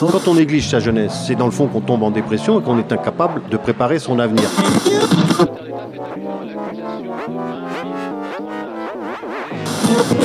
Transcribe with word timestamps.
Quand 0.00 0.28
on 0.28 0.34
néglige 0.34 0.68
sa 0.68 0.80
jeunesse, 0.80 1.24
c'est 1.26 1.34
dans 1.34 1.46
le 1.46 1.50
fond 1.50 1.66
qu'on 1.66 1.80
tombe 1.80 2.02
en 2.02 2.10
dépression 2.10 2.60
et 2.60 2.62
qu'on 2.62 2.78
est 2.78 2.92
incapable 2.92 3.42
de 3.50 3.56
préparer 3.56 3.98
son 3.98 4.18
avenir. 4.18 4.48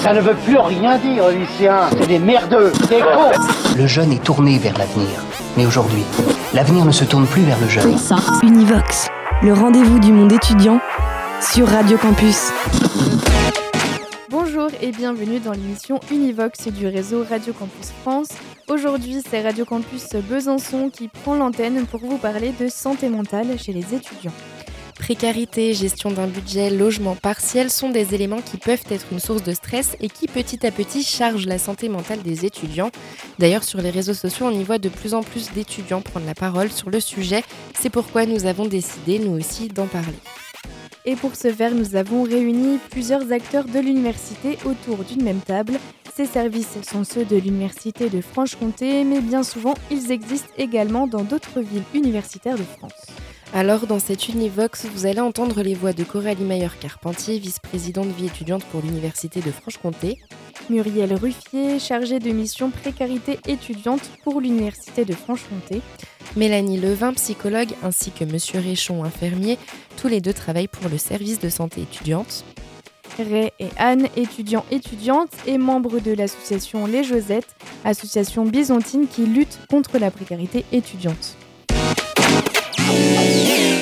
Ça 0.01 0.13
ne 0.13 0.21
veut 0.21 0.35
plus 0.45 0.57
rien 0.57 0.97
dire, 0.97 1.29
lycéens. 1.29 1.89
C'est 1.91 2.07
des 2.07 2.19
merdeux, 2.19 2.71
des 2.89 2.99
cons. 2.99 3.31
Le 3.77 3.87
jeune 3.87 4.11
est 4.11 4.23
tourné 4.23 4.57
vers 4.57 4.77
l'avenir. 4.77 5.07
Mais 5.57 5.65
aujourd'hui, 5.65 6.03
l'avenir 6.53 6.85
ne 6.85 6.91
se 6.91 7.03
tourne 7.03 7.25
plus 7.25 7.43
vers 7.43 7.59
le 7.59 7.67
jeune. 7.67 7.95
Univox, 8.43 9.07
le 9.43 9.53
rendez-vous 9.53 9.99
du 9.99 10.11
monde 10.11 10.31
étudiant 10.31 10.79
sur 11.41 11.67
Radio 11.67 11.97
Campus. 11.97 12.51
Bonjour 14.29 14.69
et 14.81 14.91
bienvenue 14.91 15.39
dans 15.39 15.51
l'émission 15.51 15.99
Univox 16.11 16.67
du 16.67 16.87
réseau 16.87 17.25
Radio 17.29 17.53
Campus 17.53 17.91
France. 18.01 18.29
Aujourd'hui, 18.69 19.23
c'est 19.27 19.41
Radio 19.41 19.65
Campus 19.65 20.09
Besançon 20.29 20.91
qui 20.91 21.07
prend 21.07 21.33
l'antenne 21.33 21.87
pour 21.87 22.01
vous 22.01 22.19
parler 22.19 22.51
de 22.51 22.67
santé 22.67 23.09
mentale 23.09 23.57
chez 23.57 23.73
les 23.73 23.95
étudiants. 23.95 24.33
Précarité, 24.93 25.73
gestion 25.73 26.11
d'un 26.11 26.27
budget, 26.27 26.69
logement 26.69 27.15
partiel 27.15 27.71
sont 27.71 27.89
des 27.89 28.13
éléments 28.13 28.41
qui 28.41 28.57
peuvent 28.57 28.83
être 28.91 29.07
une 29.11 29.19
source 29.19 29.41
de 29.41 29.53
stress 29.53 29.97
et 30.01 30.07
qui 30.07 30.27
petit 30.27 30.67
à 30.67 30.71
petit 30.71 31.01
chargent 31.01 31.47
la 31.47 31.57
santé 31.57 31.89
mentale 31.89 32.21
des 32.21 32.45
étudiants. 32.45 32.91
D'ailleurs, 33.39 33.63
sur 33.63 33.81
les 33.81 33.89
réseaux 33.89 34.13
sociaux, 34.13 34.45
on 34.45 34.51
y 34.51 34.63
voit 34.63 34.77
de 34.77 34.89
plus 34.89 35.15
en 35.15 35.23
plus 35.23 35.51
d'étudiants 35.51 36.01
prendre 36.01 36.27
la 36.27 36.35
parole 36.35 36.69
sur 36.69 36.91
le 36.91 36.99
sujet. 36.99 37.43
C'est 37.73 37.89
pourquoi 37.89 38.27
nous 38.27 38.45
avons 38.45 38.67
décidé, 38.67 39.17
nous 39.17 39.35
aussi, 39.35 39.69
d'en 39.69 39.87
parler. 39.87 40.19
Et 41.05 41.15
pour 41.15 41.35
ce 41.35 41.51
faire, 41.51 41.73
nous 41.73 41.95
avons 41.95 42.21
réuni 42.21 42.77
plusieurs 42.91 43.31
acteurs 43.31 43.65
de 43.65 43.79
l'université 43.79 44.59
autour 44.63 44.97
d'une 45.05 45.23
même 45.23 45.39
table. 45.39 45.79
Ces 46.19 46.25
services. 46.25 46.77
Sont 46.83 47.05
ceux 47.05 47.23
de 47.23 47.37
l'université 47.37 48.09
de 48.09 48.19
Franche-Comté, 48.19 49.05
mais 49.05 49.21
bien 49.21 49.41
souvent, 49.41 49.73
ils 49.89 50.11
existent 50.11 50.49
également 50.57 51.07
dans 51.07 51.23
d'autres 51.23 51.61
villes 51.61 51.85
universitaires 51.93 52.57
de 52.57 52.63
France. 52.63 53.05
Alors, 53.53 53.87
dans 53.87 53.99
cette 53.99 54.27
Univox, 54.27 54.85
vous 54.93 55.05
allez 55.05 55.21
entendre 55.21 55.61
les 55.61 55.75
voix 55.75 55.93
de 55.93 56.03
Coralie 56.03 56.43
Mayer-Carpentier, 56.43 57.39
vice-présidente 57.39 58.09
vie 58.17 58.25
étudiante 58.25 58.65
pour 58.65 58.81
l'Université 58.81 59.39
de 59.39 59.49
Franche-Comté, 59.49 60.17
Muriel 60.69 61.13
Ruffier, 61.13 61.79
chargée 61.79 62.19
de 62.19 62.31
mission 62.31 62.69
précarité 62.69 63.39
étudiante 63.47 64.11
pour 64.25 64.41
l'Université 64.41 65.05
de 65.05 65.13
Franche-Comté, 65.13 65.81
Mélanie 66.35 66.81
Levin, 66.81 67.13
psychologue, 67.13 67.71
ainsi 67.81 68.11
que 68.11 68.25
Monsieur 68.25 68.59
Réchon, 68.59 69.05
infirmier, 69.05 69.57
tous 69.95 70.09
les 70.09 70.19
deux 70.19 70.33
travaillent 70.33 70.67
pour 70.67 70.89
le 70.89 70.97
service 70.97 71.39
de 71.39 71.47
santé 71.47 71.83
étudiante, 71.83 72.43
Ray 73.17 73.51
et 73.59 73.69
Anne, 73.77 74.07
étudiants 74.15 74.65
étudiantes 74.71 75.31
et 75.47 75.57
membres 75.57 75.99
de 75.99 76.11
l'association 76.11 76.85
Les 76.85 77.03
Josettes, 77.03 77.55
association 77.85 78.45
byzantine 78.45 79.07
qui 79.07 79.25
lutte 79.25 79.59
contre 79.69 79.97
la 79.99 80.11
précarité 80.11 80.65
étudiante. 80.71 81.35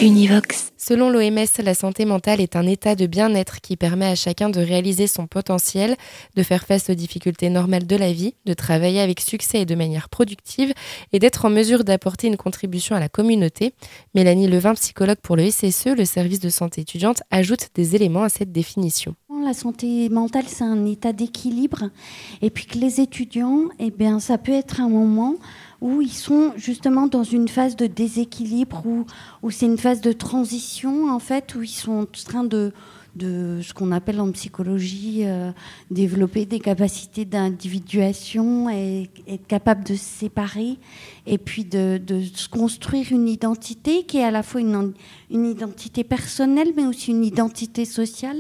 Univox. 0.02 0.74
Selon 0.78 1.10
l'OMS, 1.10 1.48
la 1.64 1.74
santé 1.74 2.06
mentale 2.06 2.40
est 2.40 2.56
un 2.56 2.68
état 2.68 2.94
de 2.94 3.08
bien-être 3.08 3.62
qui 3.62 3.76
permet 3.76 4.06
à 4.06 4.14
chacun 4.14 4.50
de 4.50 4.60
réaliser 4.60 5.08
son 5.08 5.26
potentiel, 5.26 5.96
de 6.36 6.44
faire 6.44 6.66
face 6.66 6.92
aux 6.92 6.94
difficultés 6.94 7.50
normales 7.50 7.88
de 7.88 7.96
la 7.96 8.14
vie, 8.14 8.36
de 8.46 8.54
travailler 8.54 9.02
avec 9.02 9.20
succès 9.20 9.62
et 9.62 9.66
de 9.66 9.74
manière 9.74 10.08
productive 10.10 10.72
et 11.14 11.20
d'être 11.20 11.46
en 11.46 11.50
mesure 11.50 11.84
d'apporter 11.84 12.28
une 12.28 12.38
contribution 12.38 12.96
à 12.96 13.00
la 13.00 13.10
communauté. 13.10 13.74
Mélanie 14.14 14.48
Levin, 14.48 14.76
psychologue 14.76 15.18
pour 15.24 15.36
le 15.36 15.50
SSE, 15.50 15.88
le 15.98 16.06
service 16.06 16.40
de 16.40 16.50
santé 16.50 16.82
étudiante, 16.82 17.24
ajoute 17.32 17.70
des 17.74 17.96
éléments 17.96 18.24
à 18.24 18.30
cette 18.30 18.52
définition. 18.52 19.16
La 19.44 19.54
santé 19.54 20.10
mentale, 20.10 20.46
c'est 20.48 20.64
un 20.64 20.86
état 20.86 21.14
d'équilibre. 21.14 21.90
Et 22.42 22.50
puis 22.50 22.66
que 22.66 22.78
les 22.78 23.00
étudiants, 23.00 23.64
eh 23.80 23.92
bien, 23.92 24.20
ça 24.20 24.38
peut 24.38 24.52
être 24.52 24.82
un 24.82 24.90
moment 24.90 25.36
où 25.82 26.02
ils 26.02 26.12
sont 26.12 26.54
justement 26.56 27.08
dans 27.08 27.24
une 27.24 27.48
phase 27.48 27.76
de 27.76 27.88
déséquilibre, 27.88 28.84
où, 28.86 29.06
où 29.44 29.52
c'est 29.52 29.66
une 29.66 29.78
phase 29.78 30.02
de 30.02 30.12
transition, 30.12 31.10
en 31.12 31.20
fait, 31.20 31.56
où 31.56 31.64
ils 31.64 31.68
sont 31.68 32.02
en 32.02 32.06
train 32.06 32.44
de, 32.44 32.74
de 33.18 33.62
ce 33.62 33.74
qu'on 33.74 33.92
appelle 33.92 34.22
en 34.22 34.32
psychologie 34.32 35.24
euh, 35.26 35.52
développer 35.92 36.46
des 36.46 36.60
capacités 36.60 37.26
d'individuation 37.26 38.70
et 38.70 39.10
être 39.28 39.48
capable 39.48 39.84
de 39.84 39.96
se 39.96 40.04
séparer 40.04 40.78
et 41.26 41.38
puis 41.38 41.66
de, 41.66 42.00
de, 42.06 42.22
se 42.22 42.48
construire 42.48 43.12
une 43.12 43.28
identité 43.28 44.04
qui 44.04 44.18
est 44.18 44.24
à 44.24 44.32
la 44.32 44.44
fois 44.44 44.62
une, 44.62 44.94
une 45.32 45.46
identité 45.46 46.04
personnelle 46.04 46.74
mais 46.76 46.86
aussi 46.86 47.12
une 47.12 47.26
identité 47.26 47.86
sociale. 47.86 48.40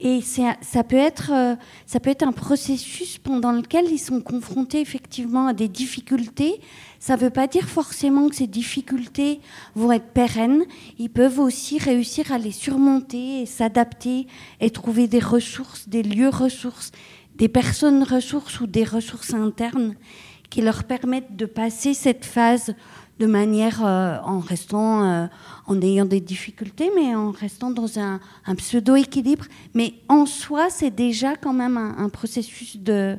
Et 0.00 0.20
ça 0.22 0.84
peut, 0.84 0.96
être, 0.96 1.30
euh, 1.32 1.54
ça 1.86 2.00
peut 2.00 2.10
être 2.10 2.24
un 2.24 2.32
processus 2.32 3.18
pendant 3.18 3.52
lequel 3.52 3.86
ils 3.90 3.98
sont 3.98 4.20
confrontés 4.20 4.80
effectivement 4.80 5.46
à 5.46 5.52
des 5.52 5.68
difficultés. 5.68 6.60
Ça 6.98 7.16
ne 7.16 7.20
veut 7.20 7.30
pas 7.30 7.46
dire 7.46 7.68
forcément 7.68 8.28
que 8.28 8.34
ces 8.34 8.48
difficultés 8.48 9.40
vont 9.76 9.92
être 9.92 10.12
pérennes. 10.12 10.64
Ils 10.98 11.10
peuvent 11.10 11.38
aussi 11.38 11.78
réussir 11.78 12.32
à 12.32 12.38
les 12.38 12.50
surmonter 12.50 13.42
et 13.42 13.46
s'adapter 13.46 14.26
et 14.60 14.70
trouver 14.70 15.06
des 15.06 15.20
ressources, 15.20 15.88
des 15.88 16.02
lieux 16.02 16.28
ressources, 16.28 16.90
des 17.36 17.48
personnes 17.48 18.02
ressources 18.02 18.60
ou 18.60 18.66
des 18.66 18.84
ressources 18.84 19.32
internes 19.32 19.94
qui 20.50 20.60
leur 20.60 20.84
permettent 20.84 21.36
de 21.36 21.46
passer 21.46 21.94
cette 21.94 22.24
phase 22.24 22.74
de 23.18 23.26
manière 23.26 23.84
euh, 23.84 24.18
en 24.24 24.40
restant, 24.40 25.04
euh, 25.04 25.26
en 25.66 25.80
ayant 25.80 26.04
des 26.04 26.20
difficultés, 26.20 26.90
mais 26.94 27.14
en 27.14 27.30
restant 27.30 27.70
dans 27.70 27.98
un, 27.98 28.20
pseudo-équilibre. 28.56 29.44
Mais 29.74 29.94
en 30.08 30.26
soi, 30.26 30.68
c'est 30.70 30.90
déjà 30.90 31.36
quand 31.36 31.52
même 31.52 31.76
un, 31.76 32.08
processus 32.08 32.76
de, 32.76 33.18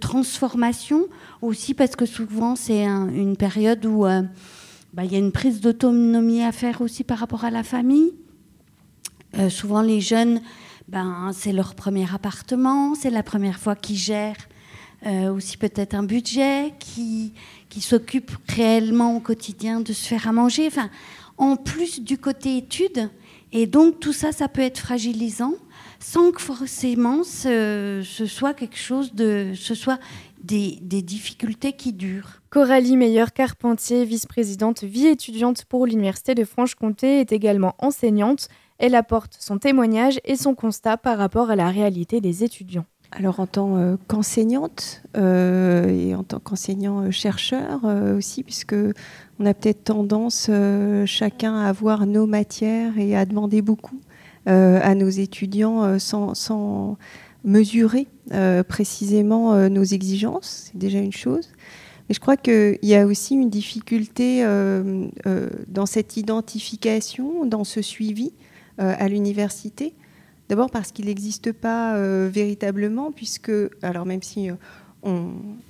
transformation, 0.00 1.06
aussi 1.40 1.74
parce 1.74 1.96
que 1.96 2.06
souvent 2.06 2.56
c'est 2.56 2.84
un, 2.84 3.08
une 3.08 3.36
période 3.36 3.84
où 3.86 4.06
euh, 4.06 4.22
bah, 4.92 5.04
il 5.04 5.12
y 5.12 5.16
a 5.16 5.18
une 5.18 5.32
prise 5.32 5.60
d'autonomie 5.60 6.42
à 6.42 6.52
faire 6.52 6.80
aussi 6.82 7.02
par 7.02 7.18
rapport 7.18 7.44
à 7.44 7.50
la 7.50 7.62
famille. 7.62 8.12
Souvent 9.48 9.80
les 9.80 10.02
jeunes, 10.02 10.42
ben, 10.88 11.30
c'est 11.32 11.54
leur 11.54 11.74
premier 11.74 12.04
appartement, 12.12 12.94
c'est 12.94 13.08
la 13.08 13.22
première 13.22 13.58
fois 13.58 13.74
qu'ils 13.74 13.96
gèrent 13.96 14.36
aussi 15.04 15.56
peut-être 15.56 15.94
un 15.94 16.02
budget, 16.02 16.72
qui, 16.78 17.32
qui 17.68 17.80
s'occupe 17.80 18.30
réellement 18.48 19.16
au 19.16 19.20
quotidien 19.20 19.80
de 19.80 19.92
se 19.92 20.06
faire 20.06 20.28
à 20.28 20.32
manger. 20.32 20.66
Enfin, 20.66 20.90
en 21.38 21.56
plus 21.56 22.00
du 22.00 22.18
côté 22.18 22.56
études. 22.56 23.10
Et 23.52 23.66
donc 23.66 24.00
tout 24.00 24.12
ça, 24.12 24.32
ça 24.32 24.48
peut 24.48 24.62
être 24.62 24.78
fragilisant, 24.78 25.54
sans 26.00 26.32
que 26.32 26.40
forcément 26.40 27.22
ce, 27.22 28.02
ce 28.04 28.26
soit 28.26 28.54
quelque 28.54 28.78
chose 28.78 29.12
de, 29.12 29.52
ce 29.54 29.74
soit 29.74 29.98
des, 30.42 30.78
des 30.80 31.02
difficultés 31.02 31.74
qui 31.74 31.92
durent. 31.92 32.40
Coralie 32.48 32.96
Meyer-Carpentier, 32.96 34.04
vice-présidente 34.04 34.84
vie 34.84 35.06
étudiante 35.06 35.64
pour 35.66 35.86
l'Université 35.86 36.34
de 36.34 36.44
Franche-Comté, 36.44 37.20
est 37.20 37.32
également 37.32 37.74
enseignante. 37.78 38.48
Elle 38.78 38.94
apporte 38.94 39.36
son 39.38 39.58
témoignage 39.58 40.18
et 40.24 40.36
son 40.36 40.54
constat 40.54 40.96
par 40.96 41.18
rapport 41.18 41.50
à 41.50 41.56
la 41.56 41.70
réalité 41.70 42.20
des 42.20 42.44
étudiants. 42.44 42.86
Alors 43.14 43.40
en 43.40 43.46
tant 43.46 43.76
euh, 43.76 43.96
qu'enseignante 44.08 45.02
euh, 45.18 45.88
et 45.88 46.14
en 46.14 46.22
tant 46.22 46.38
qu'enseignant-chercheur 46.38 47.82
euh, 47.84 48.16
aussi, 48.16 48.42
puisque 48.42 48.74
on 49.38 49.44
a 49.44 49.52
peut-être 49.52 49.84
tendance 49.84 50.50
chacun 51.04 51.56
à 51.56 51.68
avoir 51.68 52.06
nos 52.06 52.26
matières 52.26 52.96
et 52.98 53.14
à 53.14 53.26
demander 53.26 53.60
beaucoup 53.62 54.00
à 54.44 54.94
nos 54.96 55.08
étudiants 55.08 55.98
sans, 56.00 56.34
sans, 56.34 56.96
mesurer 57.44 58.06
précisément 58.68 59.68
nos 59.68 59.82
exigences, 59.82 60.70
c'est 60.70 60.78
déjà 60.78 60.98
une 60.98 61.12
chose. 61.12 61.48
Mais 62.08 62.14
je 62.14 62.20
crois 62.20 62.36
qu'il 62.36 62.78
y 62.82 62.94
a 62.94 63.06
aussi 63.06 63.34
une 63.34 63.50
difficulté 63.50 64.44
dans 65.68 65.86
cette 65.86 66.16
identification, 66.16 67.44
dans 67.46 67.64
ce 67.64 67.82
suivi 67.82 68.32
à 68.78 69.08
l'université 69.08 69.94
D'abord 70.52 70.68
parce 70.68 70.92
qu'il 70.92 71.06
n'existe 71.06 71.50
pas 71.50 71.96
euh, 71.96 72.28
véritablement, 72.30 73.10
puisque, 73.10 73.50
alors 73.80 74.04
même 74.04 74.20
si 74.20 74.50
euh, 74.50 74.54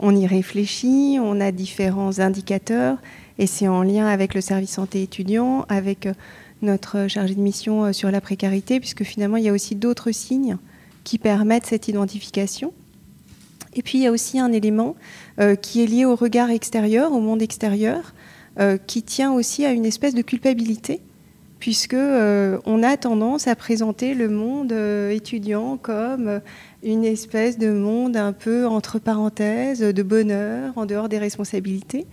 on, 0.01 0.17
y 0.17 0.27
réfléchit, 0.27 1.19
on 1.23 1.41
a 1.41 1.53
différents 1.53 2.19
indicateurs, 2.19 2.99
et 3.39 3.47
c'est 3.47 3.69
en 3.69 3.85
lien 3.85 4.09
avec 4.09 4.35
le 4.35 4.41
service 4.41 4.73
santé 4.73 5.05
étudiant, 5.05 5.67
avec 5.69 6.07
euh, 6.07 6.15
notre 6.63 7.07
chargé 7.07 7.37
de 7.37 7.41
mission 7.41 7.93
sur 7.93 8.11
la 8.11 8.21
précarité, 8.21 8.81
puisque 8.81 9.05
finalement 9.05 9.37
il 9.37 9.45
y 9.45 9.49
a 9.49 9.53
aussi 9.53 9.77
d'autres 9.77 10.11
signes 10.11 10.57
qui 11.05 11.19
permettent 11.19 11.67
cette 11.67 11.87
identification. 11.87 12.73
Et 13.75 13.83
puis 13.83 13.99
il 13.99 14.01
y 14.03 14.09
a 14.09 14.11
aussi 14.11 14.41
un 14.41 14.51
élément 14.51 14.97
qui 15.63 15.85
est 15.85 15.87
lié 15.87 16.07
au 16.07 16.17
regard 16.17 16.51
extérieur, 16.51 17.13
au 17.13 17.21
monde 17.21 17.41
extérieur, 17.41 18.15
qui 18.89 19.05
tient 19.05 19.33
aussi 19.33 19.65
à 19.65 19.71
une 19.71 19.87
espèce 19.87 20.15
de 20.15 20.23
culpabilité 20.23 21.01
puisque 21.63 21.95
euh, 21.95 22.59
on 22.67 22.83
a 22.83 22.97
tendance 22.97 23.47
à 23.47 23.55
présenter 23.55 24.15
le 24.15 24.29
monde 24.29 24.73
euh, 24.73 25.11
étudiant 25.11 25.77
comme 25.77 26.27
euh, 26.27 26.41
une 26.83 27.05
espèce 27.05 27.57
de 27.57 27.71
monde 27.71 28.17
un 28.17 28.33
peu 28.33 28.67
entre 28.67 28.99
parenthèses, 28.99 29.79
de 29.79 30.03
bonheur, 30.03 30.73
en 30.75 30.87
dehors 30.87 31.09
des 31.09 31.19
responsabilités. 31.19 32.09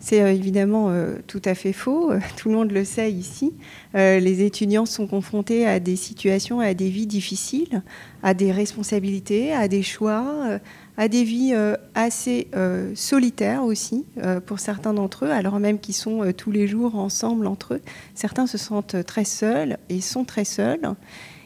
C'est 0.00 0.34
évidemment 0.34 0.90
tout 1.26 1.42
à 1.44 1.54
fait 1.54 1.74
faux, 1.74 2.10
tout 2.38 2.48
le 2.48 2.54
monde 2.54 2.72
le 2.72 2.84
sait 2.84 3.12
ici. 3.12 3.52
Les 3.94 4.42
étudiants 4.42 4.86
sont 4.86 5.06
confrontés 5.06 5.66
à 5.66 5.80
des 5.80 5.96
situations, 5.96 6.60
à 6.60 6.72
des 6.74 6.88
vies 6.88 7.06
difficiles, 7.06 7.82
à 8.22 8.32
des 8.32 8.52
responsabilités, 8.52 9.52
à 9.52 9.68
des 9.68 9.82
choix, 9.82 10.58
à 10.96 11.08
des 11.08 11.24
vies 11.24 11.54
assez 11.94 12.48
solitaires 12.94 13.64
aussi 13.64 14.04
pour 14.46 14.60
certains 14.60 14.94
d'entre 14.94 15.26
eux, 15.26 15.30
alors 15.30 15.60
même 15.60 15.78
qu'ils 15.78 15.94
sont 15.94 16.32
tous 16.36 16.50
les 16.50 16.66
jours 16.66 16.96
ensemble 16.96 17.46
entre 17.46 17.74
eux. 17.74 17.82
Certains 18.14 18.46
se 18.46 18.56
sentent 18.56 19.04
très 19.04 19.24
seuls 19.24 19.76
et 19.88 20.00
sont 20.00 20.24
très 20.24 20.44
seuls. 20.44 20.94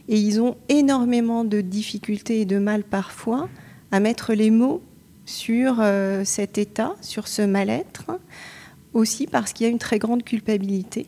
Et 0.08 0.18
ils 0.18 0.40
ont 0.40 0.56
énormément 0.68 1.44
de 1.44 1.60
difficultés 1.60 2.40
et 2.40 2.44
de 2.44 2.58
mal 2.58 2.82
parfois 2.82 3.48
à 3.92 4.00
mettre 4.00 4.34
les 4.34 4.50
mots 4.50 4.82
sur 5.24 5.76
euh, 5.78 6.24
cet 6.24 6.58
état, 6.58 6.96
sur 7.00 7.28
ce 7.28 7.42
mal-être, 7.42 8.06
aussi 8.92 9.28
parce 9.28 9.52
qu'il 9.52 9.66
y 9.66 9.68
a 9.68 9.72
une 9.72 9.78
très 9.78 10.00
grande 10.00 10.24
culpabilité. 10.24 11.06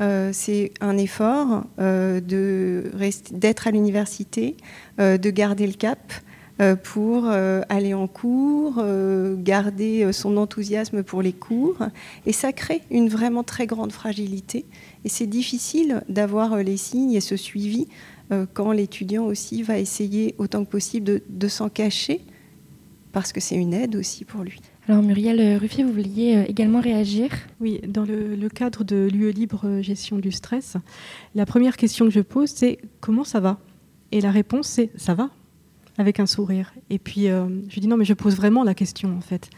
Euh, 0.00 0.30
c'est 0.32 0.72
un 0.80 0.96
effort 0.96 1.64
euh, 1.80 2.20
d'être 2.20 3.66
à 3.66 3.70
l'université, 3.72 4.56
de 4.98 5.30
garder 5.30 5.66
le 5.66 5.72
cap 5.72 6.12
pour 6.82 7.26
aller 7.26 7.94
en 7.94 8.06
cours, 8.06 8.82
garder 9.38 10.12
son 10.12 10.36
enthousiasme 10.36 11.02
pour 11.02 11.20
les 11.20 11.32
cours. 11.32 11.78
Et 12.26 12.32
ça 12.32 12.52
crée 12.52 12.82
une 12.90 13.08
vraiment 13.08 13.42
très 13.42 13.66
grande 13.66 13.92
fragilité. 13.92 14.64
Et 15.04 15.08
c'est 15.08 15.26
difficile 15.26 16.02
d'avoir 16.08 16.56
les 16.58 16.76
signes 16.76 17.12
et 17.12 17.20
ce 17.20 17.36
suivi 17.36 17.88
euh, 18.32 18.46
quand 18.52 18.72
l'étudiant 18.72 19.24
aussi 19.24 19.62
va 19.62 19.78
essayer 19.78 20.34
autant 20.38 20.64
que 20.64 20.70
possible 20.70 21.20
de, 21.28 21.48
s'en 21.48 21.68
cacher, 21.68 22.22
parce 23.12 23.32
que 23.32 23.40
c'est 23.40 23.54
une 23.54 23.74
aide 23.74 23.96
aussi 23.96 24.24
pour 24.24 24.42
lui. 24.42 24.60
Alors 24.88 25.02
Muriel 25.02 25.58
Ruffier, 25.58 25.84
vous 25.84 25.92
vouliez 25.92 26.36
euh, 26.36 26.44
également 26.48 26.80
réagir? 26.80 27.30
Oui, 27.60 27.80
dans 27.86 28.04
le, 28.04 28.48
cadre 28.48 28.82
de 28.82 29.08
l'UE 29.12 29.30
Libre 29.30 29.82
Gestion 29.82 30.18
du 30.18 30.32
Stress, 30.32 30.78
la 31.34 31.44
première 31.44 31.76
question 31.76 32.06
que 32.06 32.12
je 32.12 32.20
pose, 32.20 32.48
c'est 32.48 32.78
comment 33.00 33.24
ça 33.24 33.40
va? 33.40 33.58
Et 34.10 34.22
la 34.22 34.30
réponse, 34.30 34.68
c'est 34.68 34.90
ça 34.96 35.12
va, 35.12 35.28
avec 35.98 36.20
un 36.20 36.26
sourire. 36.26 36.72
Et 36.90 36.98
puis 36.98 37.28
euh, 37.28 37.46
je 37.68 37.80
dis 37.80 37.86
non, 37.86 37.96
mais 37.96 38.04
je 38.04 38.14
pose 38.14 38.36
vraiment 38.36 38.64
la 38.64 38.74
question 38.74 39.16
en 39.16 39.20
fait. 39.20 39.50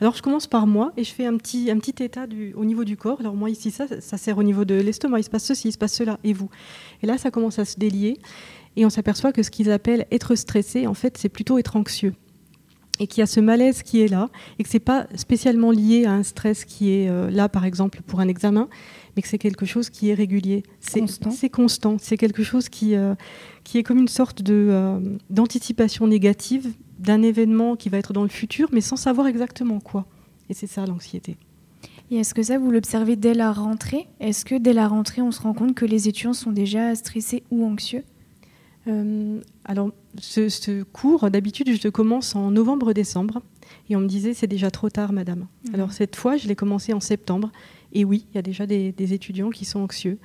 Alors 0.00 0.14
je 0.14 0.22
commence 0.22 0.46
par 0.46 0.66
moi 0.66 0.92
et 0.96 1.04
je 1.04 1.12
fais 1.12 1.26
un 1.26 1.36
petit, 1.36 1.70
un 1.70 1.78
petit 1.78 2.02
état 2.02 2.26
au 2.54 2.64
niveau 2.64 2.84
du 2.84 2.96
corps. 2.96 3.20
Alors 3.20 3.34
moi 3.34 3.50
ici, 3.50 3.70
ça, 3.70 3.86
ça 4.00 4.16
sert 4.16 4.38
au 4.38 4.42
niveau 4.42 4.64
de 4.64 4.74
l'estomac, 4.74 5.20
il 5.20 5.24
se 5.24 5.30
passe 5.30 5.44
ceci, 5.44 5.68
il 5.68 5.72
se 5.72 5.78
passe 5.78 5.94
cela, 5.94 6.18
et 6.24 6.32
vous? 6.32 6.48
Et 7.02 7.06
là, 7.06 7.18
ça 7.18 7.30
commence 7.30 7.58
à 7.58 7.64
se 7.64 7.78
délier 7.78 8.18
et 8.76 8.86
on 8.86 8.90
s'aperçoit 8.90 9.32
que 9.32 9.42
ce 9.42 9.50
qu'ils 9.50 9.70
appellent 9.70 10.06
être 10.10 10.34
stressé, 10.36 10.86
en 10.86 10.94
fait, 10.94 11.18
c'est 11.18 11.28
plutôt 11.28 11.58
être 11.58 11.76
anxieux 11.76 12.14
et 13.00 13.06
qu'il 13.06 13.20
y 13.20 13.22
a 13.22 13.26
ce 13.26 13.40
malaise 13.40 13.82
qui 13.82 14.02
est 14.02 14.08
là, 14.08 14.28
et 14.58 14.62
que 14.62 14.68
ce 14.68 14.76
n'est 14.76 14.80
pas 14.80 15.06
spécialement 15.14 15.70
lié 15.70 16.04
à 16.04 16.12
un 16.12 16.22
stress 16.22 16.66
qui 16.66 16.92
est 16.92 17.08
euh, 17.08 17.30
là, 17.30 17.48
par 17.48 17.64
exemple, 17.64 18.02
pour 18.06 18.20
un 18.20 18.28
examen, 18.28 18.68
mais 19.14 19.22
que 19.22 19.28
c'est 19.28 19.38
quelque 19.38 19.66
chose 19.66 19.90
qui 19.90 20.10
est 20.10 20.14
régulier. 20.14 20.62
C'est 20.80 21.00
constant. 21.00 21.30
C'est 21.30 21.48
constant. 21.48 21.96
C'est 21.98 22.16
quelque 22.16 22.42
chose 22.42 22.68
qui, 22.68 22.94
euh, 22.94 23.14
qui 23.64 23.78
est 23.78 23.82
comme 23.82 23.98
une 23.98 24.08
sorte 24.08 24.42
de, 24.42 24.68
euh, 24.70 24.98
d'anticipation 25.30 26.06
négative 26.06 26.72
d'un 26.98 27.22
événement 27.22 27.76
qui 27.76 27.88
va 27.88 27.98
être 27.98 28.12
dans 28.12 28.22
le 28.22 28.28
futur, 28.28 28.68
mais 28.72 28.80
sans 28.80 28.96
savoir 28.96 29.26
exactement 29.26 29.80
quoi. 29.80 30.06
Et 30.48 30.54
c'est 30.54 30.66
ça 30.66 30.84
l'anxiété. 30.84 31.36
Et 32.10 32.16
est-ce 32.16 32.34
que 32.34 32.42
ça, 32.42 32.58
vous 32.58 32.70
l'observez 32.70 33.16
dès 33.16 33.34
la 33.34 33.52
rentrée? 33.52 34.08
Est-ce 34.18 34.44
que 34.44 34.56
dès 34.56 34.72
la 34.72 34.88
rentrée, 34.88 35.22
on 35.22 35.30
se 35.30 35.40
rend 35.40 35.54
compte 35.54 35.74
que 35.74 35.84
les 35.84 36.08
étudiants 36.08 36.32
sont 36.32 36.50
déjà 36.50 36.94
stressés 36.96 37.44
ou 37.50 37.64
anxieux? 37.64 38.02
Euh, 38.88 39.40
Alors, 39.64 39.90
ce, 40.18 40.82
cours, 40.82 41.30
d'habitude, 41.30 41.72
je 41.72 41.80
le 41.84 41.90
commence 41.92 42.34
en 42.34 42.50
novembre-décembre. 42.50 43.42
Et 43.88 43.94
on 43.94 44.00
me 44.00 44.08
disait, 44.08 44.34
c'est 44.34 44.48
déjà 44.48 44.72
trop 44.72 44.90
tard, 44.90 45.12
madame. 45.12 45.46
Mmh. 45.68 45.74
Alors, 45.74 45.92
cette 45.92 46.16
fois, 46.16 46.36
je 46.36 46.48
l'ai 46.48 46.56
commencé 46.56 46.92
en 46.92 47.00
septembre. 47.00 47.52
Et 47.92 48.04
oui, 48.04 48.26
il 48.30 48.36
y 48.36 48.38
a 48.38 48.42
déjà 48.42 48.66
des, 48.66 48.94
étudiants 49.12 49.50
qui 49.50 49.64
sont 49.64 49.80
anxieux. 49.80 50.18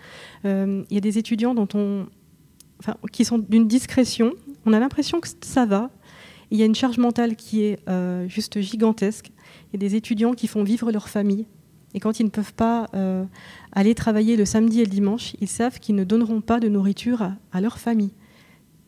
Euh, 0.45 0.83
il 0.89 0.93
y 0.93 0.97
a 0.97 1.01
des 1.01 1.17
étudiants 1.17 1.55
dont 1.55 1.67
on, 1.73 2.07
qui 3.11 3.25
sont 3.25 3.37
d'une 3.37 3.67
discrétion. 3.67 4.33
On 4.65 4.73
a 4.73 4.79
l'impression 4.79 5.19
que 5.19 5.27
ça 5.41 5.65
va, 5.65 5.91
il 6.51 6.59
y 6.59 6.63
a 6.63 6.65
une 6.65 6.75
charge 6.75 6.97
mentale 6.97 7.35
qui 7.35 7.63
est 7.63 7.79
euh, 7.89 8.27
juste 8.27 8.59
gigantesque. 8.61 9.31
Il 9.67 9.73
y 9.73 9.85
a 9.85 9.89
des 9.89 9.95
étudiants 9.95 10.33
qui 10.33 10.47
font 10.47 10.63
vivre 10.63 10.91
leur 10.91 11.09
famille. 11.09 11.47
Et 11.93 11.99
quand 11.99 12.19
ils 12.19 12.25
ne 12.25 12.29
peuvent 12.29 12.53
pas 12.53 12.87
euh, 12.93 13.23
aller 13.71 13.95
travailler 13.95 14.35
le 14.35 14.45
samedi 14.45 14.81
et 14.81 14.85
le 14.85 14.89
dimanche, 14.89 15.35
ils 15.39 15.47
savent 15.47 15.79
qu'ils 15.79 15.95
ne 15.95 16.03
donneront 16.03 16.41
pas 16.41 16.59
de 16.59 16.67
nourriture 16.67 17.31
à, 17.51 17.61
leur 17.61 17.79
famille. 17.79 18.11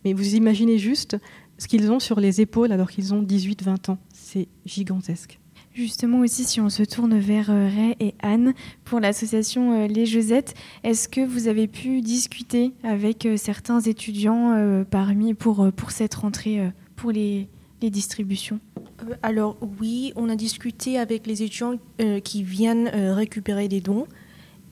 Mais 0.04 0.14
vous 0.14 0.36
imaginez 0.36 0.78
juste 0.78 1.18
ce 1.58 1.68
qu'ils 1.68 1.90
ont 1.90 2.00
sur 2.00 2.20
les 2.20 2.42
épaules 2.42 2.72
alors 2.72 2.92
qu'ils 2.92 3.14
ont 3.14 3.24
18-20 3.24 3.92
ans. 3.92 3.98
C'est 4.14 4.50
gigantesque. 4.66 5.40
Justement 5.78 6.22
aussi, 6.22 6.44
si 6.44 6.60
on 6.60 6.70
se 6.70 6.82
tourne 6.82 7.20
vers 7.20 7.52
euh, 7.52 7.70
Ray 7.70 7.96
et 8.00 8.16
Anne 8.24 8.56
pour 8.84 9.00
l'association 9.00 9.88
Les 9.88 10.08
Josettes, 10.08 10.56
est-ce 10.84 11.08
que 11.08 11.22
vous 11.22 11.48
avez 11.48 11.68
pu 11.68 12.02
discuter 12.02 12.74
avec 12.84 13.28
certains 13.38 13.80
étudiants 13.80 14.84
parmi 14.90 15.36
pour, 15.36 15.72
cette 15.90 16.16
rentrée 16.16 16.72
pour 16.96 17.12
les, 17.12 17.48
distributions? 17.80 18.60
Euh, 19.04 19.16
Alors 19.24 19.56
oui, 19.80 20.12
on 20.16 20.30
a 20.30 20.36
discuté 20.36 20.98
avec 20.98 21.26
les 21.26 21.44
étudiants 21.44 21.76
euh, 22.02 22.20
qui 22.20 22.44
viennent 22.44 22.92
euh, 22.94 23.14
récupérer 23.14 23.68
des 23.68 23.80
dons. 23.80 24.08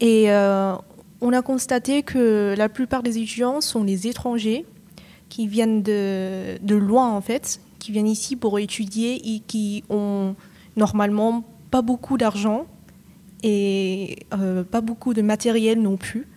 Et 0.01 0.27
on 1.21 1.31
a 1.31 1.41
constaté 1.41 2.03
que 2.03 2.53
la 2.57 2.67
plupart 2.67 3.01
des 3.01 3.17
étudiants 3.17 3.61
sont 3.61 3.83
les 3.83 4.07
étrangers 4.07 4.65
qui 5.29 5.47
viennent 5.47 5.81
de, 5.81 6.57
de 6.61 6.75
loin 6.75 7.09
en 7.11 7.21
fait, 7.21 7.61
qui 7.79 7.93
viennent 7.93 8.07
ici 8.07 8.35
pour 8.35 8.59
étudier 8.59 9.35
et 9.35 9.39
qui 9.39 9.85
ont 9.89 10.35
normalement 10.77 11.43
pas 11.71 11.81
beaucoup 11.81 12.17
d'argent 12.17 12.65
et 13.43 14.25
pas 14.71 14.81
beaucoup 14.81 15.13
de 15.13 15.21
matériel 15.21 15.81
non 15.81 15.97
plus. 15.97 16.27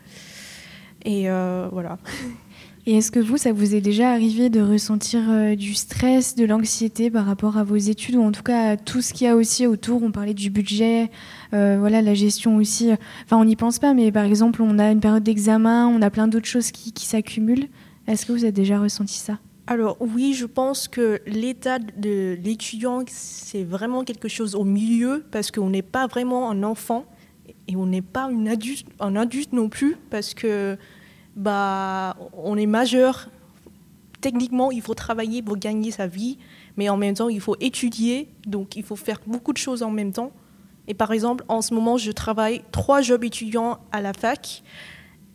Et 1.05 1.29
voilà. 1.71 1.99
Et 2.89 2.97
est-ce 2.97 3.11
que 3.11 3.21
vous, 3.21 3.37
ça 3.37 3.53
vous 3.53 3.75
est 3.75 3.83
déjà 3.83 4.13
arrivé 4.13 4.49
de 4.49 4.63
ressentir 4.63 5.21
euh, 5.29 5.55
du 5.55 5.75
stress, 5.75 6.37
de 6.37 6.47
l'anxiété 6.47 7.11
par 7.11 7.27
rapport 7.27 7.59
à 7.59 7.63
vos 7.63 7.77
études, 7.77 8.17
ou 8.17 8.23
en 8.23 8.33
tout 8.33 8.43
cas 8.43 8.71
à 8.71 8.77
tout 8.79 9.03
ce 9.03 9.13
qu'il 9.13 9.27
y 9.27 9.29
a 9.29 9.37
aussi 9.37 9.67
autour? 9.67 10.03
On 10.03 10.11
parlait 10.11 10.33
du 10.33 10.49
budget, 10.49 11.11
euh, 11.53 11.77
voilà, 11.79 12.01
la 12.01 12.15
gestion 12.15 12.57
aussi. 12.57 12.91
Enfin, 13.27 13.37
on 13.37 13.45
n'y 13.45 13.57
pense 13.57 13.79
pas, 13.79 13.93
mais 13.93 14.11
par 14.11 14.25
exemple, 14.25 14.63
on 14.63 14.79
a 14.79 14.91
une 14.91 15.01
période 15.01 15.23
d'examen, 15.23 15.87
on 15.87 16.01
a 16.01 16.09
plein 16.09 16.29
d'autres 16.29 16.47
choses 16.47 16.71
qui, 16.71 17.05
s'accumulent. 17.05 17.69
Est-ce 18.07 18.25
que 18.25 18.33
vous 18.33 18.45
avez 18.45 18.53
déjà 18.53 18.81
ressenti 18.81 19.19
ça? 19.19 19.39
Alors 19.71 19.99
oui, 20.01 20.33
je 20.33 20.47
pense 20.47 20.89
que 20.89 21.21
l'état 21.27 21.79
de 21.79 22.39
l'étudiant, 22.43 23.05
c'est 23.07 23.65
vraiment 23.65 24.03
quelque 24.03 24.27
chose 24.27 24.55
au 24.55 24.65
milieu, 24.65 25.27
parce 25.31 25.51
qu'on 25.51 25.69
n'est 25.69 25.83
pas 25.83 26.07
vraiment 26.07 26.51
un 26.51 26.63
enfant 26.63 27.05
et 27.69 27.77
on 27.77 27.85
n'est 27.85 28.01
pas 28.01 28.31
un 28.31 28.47
adulte 29.17 29.53
non 29.53 29.69
plus, 29.69 29.97
parce 30.09 30.33
que 30.33 30.79
bah, 31.37 32.17
on 32.33 32.57
est 32.57 32.65
majeur. 32.65 33.29
Techniquement, 34.23 34.71
il 34.71 34.81
faut 34.81 34.95
travailler 34.95 35.43
pour 35.43 35.59
gagner 35.59 35.91
sa 35.91 36.07
vie, 36.07 36.39
mais 36.79 36.89
en 36.89 36.97
même 36.97 37.15
temps, 37.15 37.29
il 37.29 37.41
faut 37.43 37.57
étudier, 37.61 38.31
donc 38.47 38.75
il 38.75 38.83
faut 38.83 38.97
faire 38.97 39.21
beaucoup 39.27 39.53
de 39.53 39.59
choses 39.59 39.83
en 39.83 39.91
même 39.91 40.13
temps. 40.13 40.33
Et 40.87 40.95
par 40.95 41.13
exemple, 41.13 41.45
en 41.47 41.61
ce 41.61 41.75
moment, 41.75 41.99
je 41.99 42.11
travaille 42.11 42.63
trois 42.73 43.03
jobs 43.03 43.23
étudiants 43.23 43.81
à 43.93 44.01
la 44.01 44.15
fac 44.15 44.63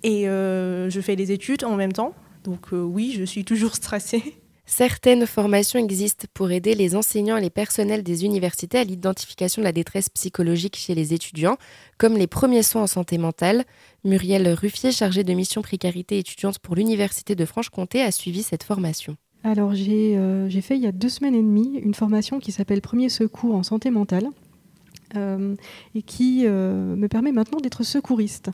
et 0.02 0.28
euh, 0.28 0.90
je 0.90 1.02
fais 1.02 1.16
des 1.16 1.32
études 1.32 1.64
en 1.66 1.76
même 1.76 1.94
temps. 1.94 2.16
Donc 2.44 2.74
euh, 2.74 2.82
oui, 2.82 3.16
je 3.18 3.24
suis 3.24 3.46
toujours 3.46 3.76
stressée. 3.76 4.36
Certaines 4.66 5.28
formations 5.28 5.78
existent 5.78 6.26
pour 6.34 6.52
aider 6.52 6.74
les 6.74 6.96
enseignants 6.96 7.36
et 7.36 7.42
les 7.42 7.50
personnels 7.50 8.02
des 8.02 8.24
universités 8.24 8.78
à 8.80 8.84
l'identification 8.86 9.62
de 9.62 9.66
la 9.66 9.74
détresse 9.74 10.10
psychologique 10.10 10.78
chez 10.78 10.96
les 10.96 11.14
étudiants, 11.14 11.58
comme 11.98 12.18
les 12.18 12.28
premiers 12.28 12.64
soins 12.64 12.84
en 12.84 12.88
santé 12.88 13.18
mentale. 13.18 13.66
Muriel 14.06 14.48
Ruffier, 14.48 14.94
chargée 14.94 15.26
de 15.26 15.34
mission 15.34 15.62
précarité 15.62 16.18
étudiante 16.18 16.60
pour 16.60 16.76
l'Université 16.76 17.36
de 17.36 17.44
Franche-Comté, 17.44 18.02
a 18.02 18.12
suivi 18.12 18.42
cette 18.42 18.64
formation. 18.64 19.18
Alors 19.44 19.74
j'ai 19.76 20.18
euh, 20.18 20.50
fait 20.62 20.78
il 20.78 20.84
y 20.84 20.88
a 20.88 20.94
deux 20.94 21.10
semaines 21.10 21.36
et 21.36 21.42
demie 21.42 21.78
une 21.84 21.94
formation 21.94 22.40
qui 22.40 22.54
s'appelle 22.54 22.80
Premier 22.80 23.10
secours 23.10 23.56
en 23.56 23.64
santé 23.64 23.92
mentale. 23.92 24.30
Euh, 25.16 25.56
et 25.96 26.02
qui 26.02 26.44
euh, 26.46 26.96
me 26.96 27.08
permet 27.08 27.32
maintenant 27.32 27.60
d'être 27.60 27.84
secouriste. 27.84 28.50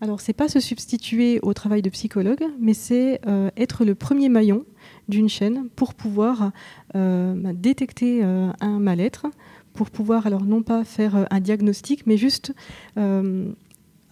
Alors, 0.00 0.20
c'est 0.20 0.32
pas 0.32 0.48
se 0.48 0.58
substituer 0.60 1.38
au 1.42 1.54
travail 1.54 1.82
de 1.82 1.90
psychologue, 1.90 2.44
mais 2.58 2.74
c'est 2.74 3.20
être 3.56 3.84
le 3.84 3.94
premier 3.94 4.28
maillon 4.28 4.64
d'une 5.08 5.28
chaîne 5.28 5.68
pour 5.76 5.94
pouvoir 5.94 6.52
euh, 6.96 7.34
bah, 7.36 7.52
détecter 7.52 8.20
euh, 8.22 8.50
un 8.60 8.78
mal-être, 8.78 9.26
pour 9.74 9.90
pouvoir 9.90 10.26
alors 10.26 10.44
non 10.44 10.62
pas 10.62 10.84
faire 10.84 11.16
euh, 11.16 11.24
un 11.30 11.40
diagnostic, 11.40 12.06
mais 12.06 12.16
juste 12.16 12.54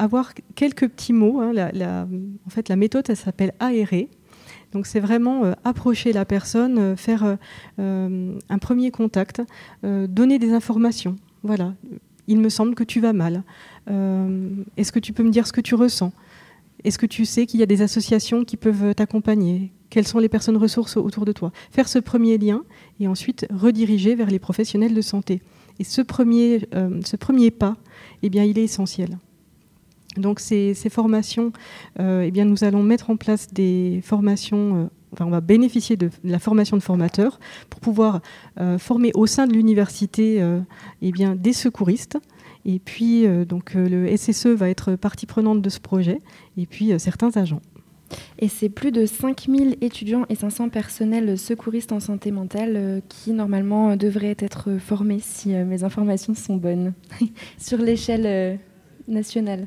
avoir 0.01 0.33
quelques 0.55 0.89
petits 0.89 1.13
mots. 1.13 1.41
Hein. 1.41 1.55
en 2.47 2.51
fait, 2.51 2.69
la 2.69 2.77
méthode, 2.77 3.07
elle 3.09 3.17
s'appelle 3.17 3.53
aérer. 3.59 4.09
Donc 4.73 4.87
c'est 4.87 5.01
vraiment 5.01 5.53
approcher 5.65 6.13
la 6.13 6.25
personne, 6.25 6.97
faire 6.97 7.37
un 7.79 8.59
premier 8.61 8.91
contact, 8.93 9.43
donner 9.83 10.39
des 10.39 10.53
informations. 10.53 11.17
Voilà, 11.49 11.73
il 12.27 12.39
me 12.41 12.51
semble 12.51 12.75
que 12.75 12.85
tu 12.85 13.01
vas 13.01 13.15
mal. 13.15 13.43
Est-ce 14.77 14.93
que 14.93 14.99
tu 14.99 15.15
peux 15.15 15.23
me 15.23 15.31
dire 15.31 15.47
ce 15.47 15.53
que 15.53 15.63
tu 15.63 15.75
ressens? 15.75 16.13
Est-ce 16.85 16.99
que 16.99 17.07
tu 17.07 17.25
sais 17.25 17.47
qu'il 17.47 17.59
y 17.59 17.63
a 17.63 17.67
des 17.67 17.81
associations 17.81 18.45
qui 18.45 18.59
peuvent 18.59 18.95
t'accompagner? 18.95 19.73
Quelles 19.89 20.07
sont 20.07 20.19
les 20.19 20.29
personnes 20.29 20.59
ressources 20.59 20.99
autour 20.99 21.25
de 21.25 21.33
toi? 21.33 21.53
Faire 21.71 21.89
ce 21.89 21.99
premier 21.99 22.37
lien 22.37 22.65
et 23.01 23.09
ensuite 23.09 23.47
rediriger 23.51 24.15
vers 24.15 24.29
les 24.29 24.39
professionnels 24.39 24.93
de 24.93 25.01
santé. 25.01 25.41
Et 25.79 25.85
ce 25.85 26.03
premier, 26.03 26.69
euh, 26.75 27.51
pas, 27.59 27.77
eh 28.23 28.29
bien, 28.29 28.45
il 28.45 28.59
est 28.59 28.65
essentiel. 28.65 29.17
Donc 30.19 30.41
ces, 30.41 30.75
formations, 30.91 31.53
euh, 32.01 32.23
eh 32.23 32.31
bien, 32.31 32.45
nous 32.45 32.65
allons 32.65 32.83
mettre 32.83 33.09
en 33.09 33.17
place 33.17 33.49
des 33.53 34.01
formations 34.05 34.77
euh, 34.77 34.87
enfin, 35.13 35.27
on 35.27 35.31
va 35.31 35.41
bénéficier 35.41 35.97
de 35.97 36.11
la 36.25 36.39
formation 36.39 36.77
de 36.77 36.83
formateurs 36.83 37.39
pour 37.71 37.81
pouvoir 37.81 38.21
former 38.79 39.11
au 39.15 39.27
sein 39.27 39.47
de 39.47 39.53
l'université 39.53 40.43
eh 41.03 41.13
bien, 41.13 41.35
des 41.35 41.53
secouristes. 41.53 42.19
Et 42.65 42.79
puis, 42.79 43.27
donc, 43.47 43.75
le 43.75 44.15
SSE 44.17 44.47
va 44.49 44.69
être 44.69 44.97
partie 44.97 45.27
prenante 45.27 45.63
de 45.63 45.69
ce 45.69 45.81
projet, 45.81 46.21
et 46.57 46.67
puis 46.67 46.93
certains 46.99 47.37
agents. 47.37 47.61
Et 48.39 48.49
c'est 48.49 48.69
plus 48.69 48.93
de 48.93 49.07
5000 49.07 49.77
étudiants 49.81 50.25
et 50.29 50.35
500 50.35 50.69
personnels 50.69 51.39
secouristes 51.39 51.93
en 51.93 52.01
santé 52.01 52.31
mentale 52.31 52.75
euh, 52.77 53.01
qui, 53.09 53.33
normalement, 53.33 53.91
euh, 53.91 53.97
devraient 53.97 54.37
être 54.39 54.79
formés 54.79 55.19
si 55.21 55.55
euh, 55.55 55.65
mes 55.65 55.85
informations 55.85 56.35
sont 56.35 56.57
bonnes 56.57 56.93
sur 57.59 57.79
l'échelle 57.79 58.59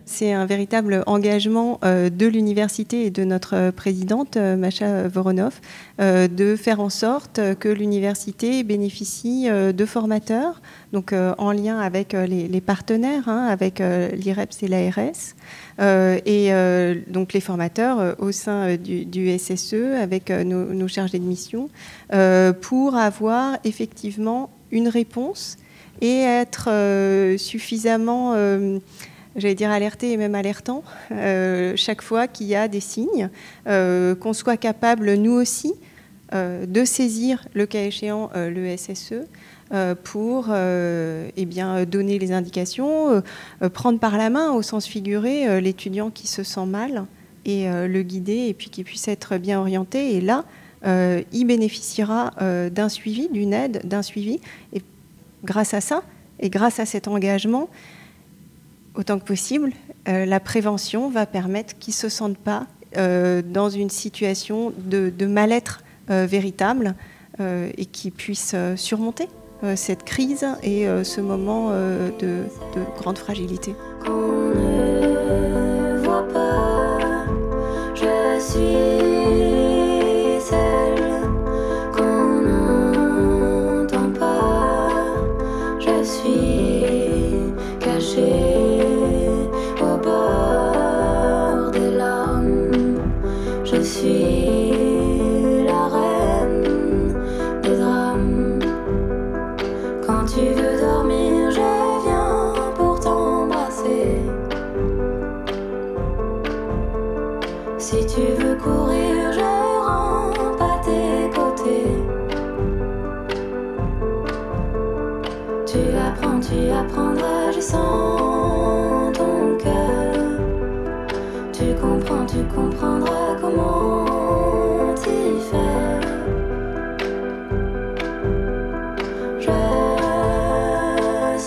C'est 0.06 0.34
un 0.34 0.46
véritable 0.46 1.04
engagement 1.08 1.80
de 1.84 2.28
l'université 2.28 3.06
et 3.06 3.10
de 3.10 3.24
notre 3.24 3.72
présidente, 3.72 4.38
Macha 4.38 5.08
Voronov, 5.08 5.60
de 6.00 6.56
faire 6.56 6.80
en 6.80 6.90
sorte 6.90 7.40
que 7.60 7.70
l'université 7.70 8.64
bénéficie 8.64 9.48
de 9.50 9.86
formateurs, 9.86 10.62
donc 10.94 11.14
en 11.14 11.52
lien 11.52 11.80
avec 11.80 12.14
les, 12.14 12.62
partenaires, 12.62 13.28
hein, 13.28 13.48
avec 13.50 13.80
l'IREPS 13.80 14.64
et 14.64 14.68
l'ARS. 14.68 15.36
Euh, 15.80 16.20
et 16.26 16.54
euh, 16.54 16.96
donc 17.08 17.34
les 17.34 17.40
formateurs 17.40 18.00
euh, 18.00 18.14
au 18.20 18.32
sein 18.32 18.76
du, 18.76 19.38
SSE 19.38 19.96
avec 20.00 20.30
nos, 20.30 20.88
chargés 20.88 21.20
de 21.20 21.24
mission 21.24 21.70
pour 22.62 22.96
avoir 22.96 23.58
effectivement 23.64 24.50
une 24.72 24.88
réponse 24.88 25.58
et 26.02 26.22
être 26.22 26.70
suffisamment 27.38 28.36
j'allais 29.36 29.56
dire 29.56 29.72
alerté 29.72 30.12
et 30.12 30.18
même 30.18 30.36
alertant, 30.36 30.84
chaque 31.76 32.02
fois 32.02 32.28
qu'il 32.28 32.48
y 32.48 32.56
a 32.56 32.68
des 32.68 32.80
signes, 32.80 33.30
qu'on 33.66 34.34
soit 34.34 34.58
capable, 34.58 35.14
nous 35.16 35.34
aussi, 35.34 35.74
de 36.34 36.86
saisir, 36.86 37.46
le 37.54 37.66
cas 37.66 37.84
échéant, 37.84 38.30
le 38.36 38.76
SSE, 38.78 39.26
euh, 39.74 39.96
pour 39.96 40.48
euh, 40.50 41.30
eh 41.38 41.46
bien, 41.46 41.86
donner 41.86 42.20
les 42.20 42.34
indications, 42.34 43.22
euh, 43.62 43.70
prendre 43.70 44.00
par 44.00 44.18
la 44.18 44.30
main 44.30 44.52
au 44.52 44.62
sens 44.62 44.86
figuré 44.86 45.62
l'étudiant 45.62 46.10
qui 46.10 46.28
se 46.28 46.44
sent 46.44 46.66
mal 46.66 47.06
et 47.46 47.68
le 47.68 48.02
guider 48.04 48.48
et 48.50 48.54
puis 48.54 48.70
qu'il 48.70 48.84
puisse 48.84 49.08
être 49.08 49.38
bien 49.38 49.60
orienté. 49.60 50.16
Et 50.16 50.22
là, 50.22 50.44
il 50.86 51.46
bénéficiera 51.46 52.34
d'un 52.70 52.90
suivi, 52.90 53.30
d'une 53.30 53.54
aide, 53.54 53.82
d'un 53.84 54.04
suivi. 54.04 54.40
Et 54.74 54.82
grâce 55.44 55.74
à 55.74 55.82
ça, 55.82 56.04
et 56.40 56.52
grâce 56.52 56.80
à 56.80 56.86
cet 56.86 57.08
engagement, 57.08 57.68
autant 58.96 59.20
que 59.20 59.26
possible, 59.26 59.72
la 60.06 60.40
prévention 60.40 61.10
va 61.10 61.26
permettre 61.26 61.78
qu'ils 61.78 61.94
ne 61.94 61.96
se 61.96 62.10
sentent 62.10 62.38
pas 62.38 62.68
dans 62.96 63.70
une 63.70 63.90
situation 63.90 64.74
de, 64.78 65.26
mal-être 65.26 65.84
véritable 66.08 66.96
et 67.40 67.86
qu'ils 67.86 68.12
puissent 68.12 68.56
surmonter. 68.76 69.28
Euh, 69.64 69.76
cette 69.76 70.04
crise 70.06 70.48
et 70.64 70.88
euh, 70.88 71.04
ce 71.04 71.22
moment 71.22 71.68
euh, 71.70 72.10
de, 72.20 72.46
de 72.76 72.84
grande 72.98 73.20
fragilité. 73.20 73.76
On 74.08 74.56
ne 74.56 76.04
voit 76.04 76.28
pas, 76.30 76.98
je 77.94 78.40
suis 78.40 78.91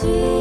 au 0.04 0.33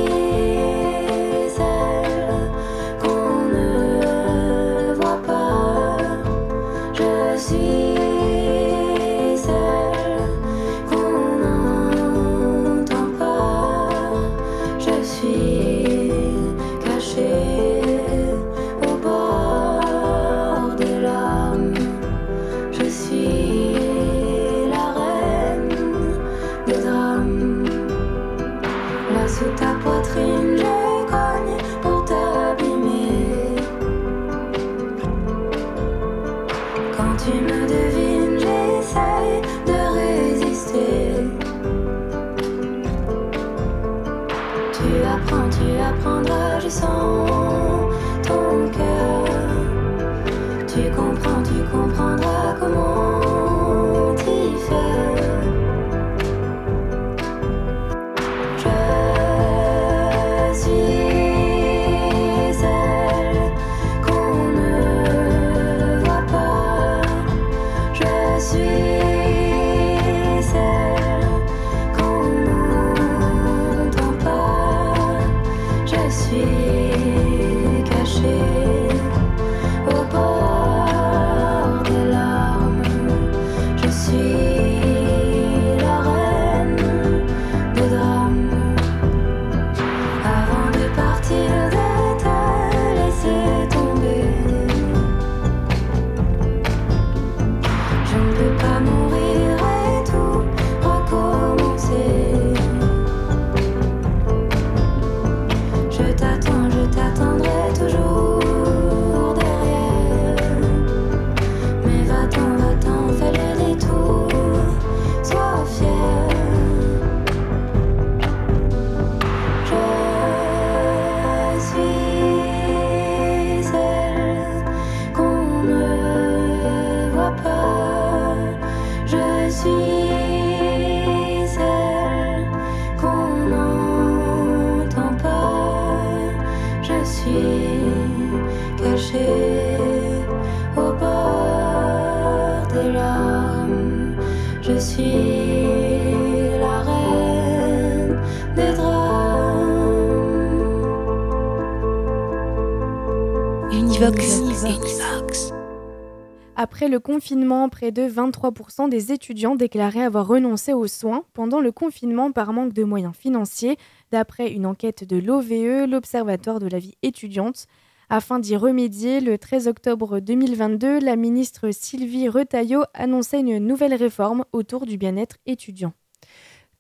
Après 156.84 156.92
le 156.92 157.00
confinement, 157.00 157.70
près 157.70 157.94
de 157.94 158.02
23% 158.02 158.90
des 158.90 159.14
étudiants 159.14 159.56
déclaraient 159.56 160.04
avoir 160.04 160.28
renoncé 160.28 160.74
aux 160.74 160.88
soins 160.88 161.24
pendant 161.32 161.62
le 161.62 161.72
confinement 161.72 162.34
par 162.34 162.52
manque 162.52 162.74
de 162.74 162.84
moyens 162.84 163.16
financiers, 163.16 163.78
d'après 164.12 164.52
une 164.52 164.66
enquête 164.66 165.06
de 165.06 165.16
l'OVE, 165.16 165.86
l'Observatoire 165.90 166.60
de 166.60 166.68
la 166.68 166.80
vie 166.80 166.98
étudiante. 167.02 167.68
Afin 168.10 168.38
d'y 168.38 168.58
remédier, 168.58 169.22
le 169.22 169.38
13 169.38 169.70
octobre 169.70 170.20
2022, 170.20 171.00
la 171.00 171.16
ministre 171.16 171.70
Sylvie 171.72 172.28
Retailleau 172.28 172.84
annonçait 172.94 173.40
une 173.40 173.60
nouvelle 173.60 173.94
réforme 173.94 174.44
autour 174.52 174.86
du 174.86 174.98
bien-être 174.98 175.38
étudiant. 175.46 175.94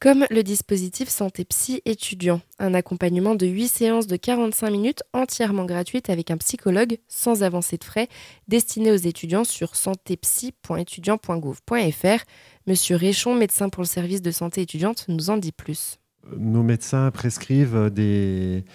Comme 0.03 0.27
le 0.29 0.43
dispositif 0.43 1.07
Santé 1.07 1.45
Psy 1.45 1.81
étudiant, 1.85 2.41
un 2.59 2.73
accompagnement 2.73 3.35
de 3.35 3.45
8 3.45 3.67
séances 3.69 4.05
de 4.05 4.17
45 4.17 4.69
minutes 4.69 5.01
entièrement 5.13 5.63
gratuites 5.63 6.09
avec 6.09 6.29
un 6.29 6.35
psychologue 6.35 6.97
sans 7.07 7.41
avancée 7.41 7.77
de 7.77 7.85
frais 7.85 8.09
destiné 8.49 8.91
aux 8.91 8.97
étudiants 8.97 9.45
sur 9.45 9.77
santépsy.étudiant.gouv.fr. 9.77 12.25
Monsieur 12.67 12.97
Réchon, 12.97 13.33
médecin 13.33 13.69
pour 13.69 13.83
le 13.83 13.87
service 13.87 14.21
de 14.21 14.31
santé 14.31 14.59
étudiante, 14.59 15.05
nous 15.07 15.29
en 15.29 15.37
dit 15.37 15.53
plus. 15.53 15.99
Nos 16.35 16.63
médecins 16.63 17.09
prescrivent 17.09 17.89
des, 17.89 18.65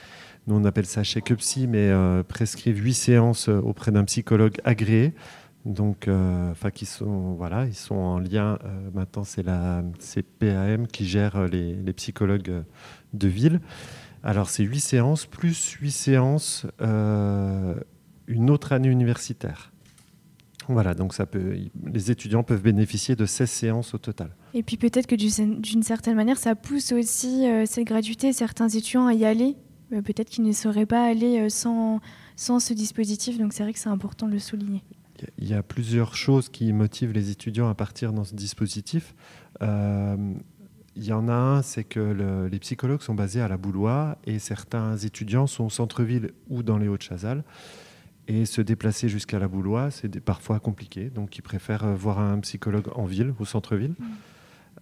nous 0.46 0.54
on 0.54 0.64
appelle 0.64 0.86
ça 0.86 1.04
chèque 1.04 1.36
psy, 1.36 1.66
mais 1.66 1.90
euh, 1.90 2.22
prescrivent 2.22 2.82
8 2.82 2.94
séances 2.94 3.48
auprès 3.48 3.92
d'un 3.92 4.04
psychologue 4.04 4.56
agréé. 4.64 5.12
Donc, 5.68 6.08
euh, 6.08 6.50
enfin, 6.50 6.70
qui 6.70 6.86
sont, 6.86 7.34
voilà, 7.34 7.66
ils 7.66 7.74
sont 7.74 7.94
en 7.94 8.18
lien. 8.18 8.58
euh, 8.64 8.90
maintenant, 8.94 9.22
c'est 9.22 9.42
la, 9.42 9.84
PAM 10.38 10.86
qui 10.86 11.06
gère 11.06 11.36
euh, 11.36 11.46
les, 11.46 11.92
psychologues 11.92 12.64
de 13.12 13.28
ville. 13.28 13.60
Alors, 14.22 14.48
c'est 14.48 14.64
8 14.64 14.80
séances 14.80 15.26
plus 15.26 15.72
8 15.80 15.90
séances 15.90 16.66
une 16.80 18.50
autre 18.50 18.72
année 18.72 18.88
universitaire. 18.88 19.72
Voilà, 20.68 20.94
donc 20.94 21.14
ça 21.14 21.24
peut, 21.24 21.56
les 21.84 22.10
étudiants 22.10 22.42
peuvent 22.42 22.62
bénéficier 22.62 23.16
de 23.16 23.24
16 23.24 23.48
séances 23.50 23.94
au 23.94 23.98
total. 23.98 24.34
Et 24.54 24.62
puis 24.62 24.76
peut-être 24.76 25.06
que 25.06 25.14
du- 25.14 25.60
d'une 25.60 25.82
certaine 25.82 26.14
manière, 26.14 26.36
ça 26.36 26.54
pousse 26.54 26.92
aussi 26.92 27.46
cette 27.64 27.86
gratuité 27.86 28.34
certains 28.34 28.68
étudiants 28.68 29.06
à 29.06 29.14
y 29.14 29.24
aller. 29.24 29.56
Peut-être 29.90 30.28
qu'ils 30.28 30.44
ne 30.44 30.52
seraient 30.52 30.86
pas 30.86 31.06
allés 31.06 31.40
euh, 31.40 31.48
sans, 31.48 32.00
sans 32.36 32.60
ce 32.60 32.74
dispositif, 32.74 33.38
donc 33.38 33.52
c'est 33.54 33.62
vrai 33.62 33.72
que 33.72 33.78
c'est 33.78 33.88
important 33.88 34.26
de 34.26 34.32
le 34.32 34.38
souligner. 34.38 34.82
Il 35.38 35.48
y 35.48 35.54
a 35.54 35.62
plusieurs 35.62 36.14
choses 36.16 36.48
qui 36.48 36.72
motivent 36.72 37.12
les 37.12 37.30
étudiants 37.30 37.68
à 37.68 37.74
partir 37.74 38.12
dans 38.12 38.24
ce 38.24 38.34
dispositif. 38.34 39.14
Euh, 39.62 40.16
il 40.96 41.04
y 41.04 41.12
en 41.12 41.28
a 41.28 41.32
un, 41.32 41.62
c'est 41.62 41.84
que 41.84 42.00
le- 42.00 42.48
les 42.48 42.58
psychologues 42.58 43.02
sont 43.02 43.14
basés 43.14 43.40
à 43.40 43.48
la 43.48 43.56
Boulois 43.56 44.18
et 44.24 44.38
certains 44.38 44.96
étudiants 44.96 45.46
sont 45.46 45.64
au 45.66 45.70
centre-ville 45.70 46.32
ou 46.48 46.62
dans 46.62 46.76
les 46.78 46.88
Hauts-de-Chazal. 46.88 47.44
Et 48.26 48.44
se 48.44 48.60
déplacer 48.60 49.08
jusqu'à 49.08 49.38
la 49.38 49.48
Boulois, 49.48 49.90
c'est 49.90 50.20
parfois 50.20 50.60
compliqué. 50.60 51.08
Donc, 51.08 51.38
ils 51.38 51.42
préfèrent 51.42 51.86
voir 51.94 52.18
un 52.18 52.38
psychologue 52.40 52.88
en 52.94 53.06
ville, 53.06 53.32
au 53.38 53.44
centre-ville. 53.46 53.94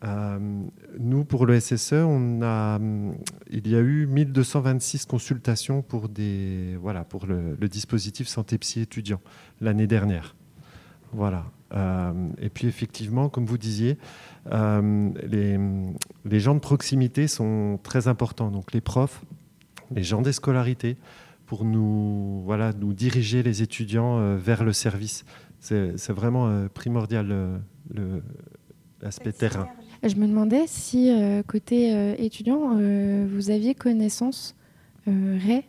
Euh, 0.06 0.38
nous, 0.98 1.24
pour 1.24 1.46
le 1.46 1.58
SSE, 1.58 1.92
hum, 1.92 3.14
il 3.50 3.68
y 3.68 3.74
a 3.74 3.80
eu 3.80 4.06
1226 4.06 5.06
consultations 5.06 5.82
pour, 5.82 6.08
des, 6.08 6.76
voilà, 6.80 7.04
pour 7.04 7.26
le, 7.26 7.56
dispositif 7.68 8.28
santé 8.28 8.58
psy 8.58 8.80
étudiant 8.80 9.20
l'année 9.60 9.86
dernière. 9.86 10.34
Euh, 11.74 12.12
et 12.38 12.48
puis 12.50 12.68
effectivement, 12.68 13.28
comme 13.28 13.46
vous 13.46 13.58
disiez, 13.58 13.98
euh, 14.52 15.10
les, 16.24 16.40
gens 16.40 16.54
de 16.54 16.60
proximité 16.60 17.26
sont 17.26 17.80
très 17.82 18.06
importants. 18.06 18.50
Donc 18.50 18.72
les 18.72 18.80
profs, 18.80 19.24
les 19.90 20.04
gens 20.04 20.22
des 20.22 20.32
scolarités, 20.32 20.96
pour 21.46 21.64
nous, 21.64 22.44
nous 22.78 22.92
diriger 22.92 23.42
les 23.42 23.62
étudiants 23.62 24.36
vers 24.36 24.64
le 24.64 24.72
service. 24.72 25.24
C'est 25.60 26.10
vraiment 26.10 26.66
primordial 26.74 27.60
l'aspect 29.00 29.32
terrain. 29.32 29.68
Je 30.02 30.14
me 30.16 30.26
demandais 30.26 30.64
si, 30.66 31.10
euh, 31.10 31.42
côté 31.42 31.94
euh, 31.94 32.14
étudiant, 32.18 32.72
euh, 32.76 33.26
vous 33.30 33.50
aviez 33.50 33.74
connaissance, 33.74 34.54
Ray, 35.06 35.62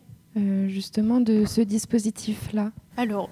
justement, 0.68 1.20
de 1.20 1.46
ce 1.46 1.62
dispositif-là. 1.62 2.72
Alors, 2.98 3.30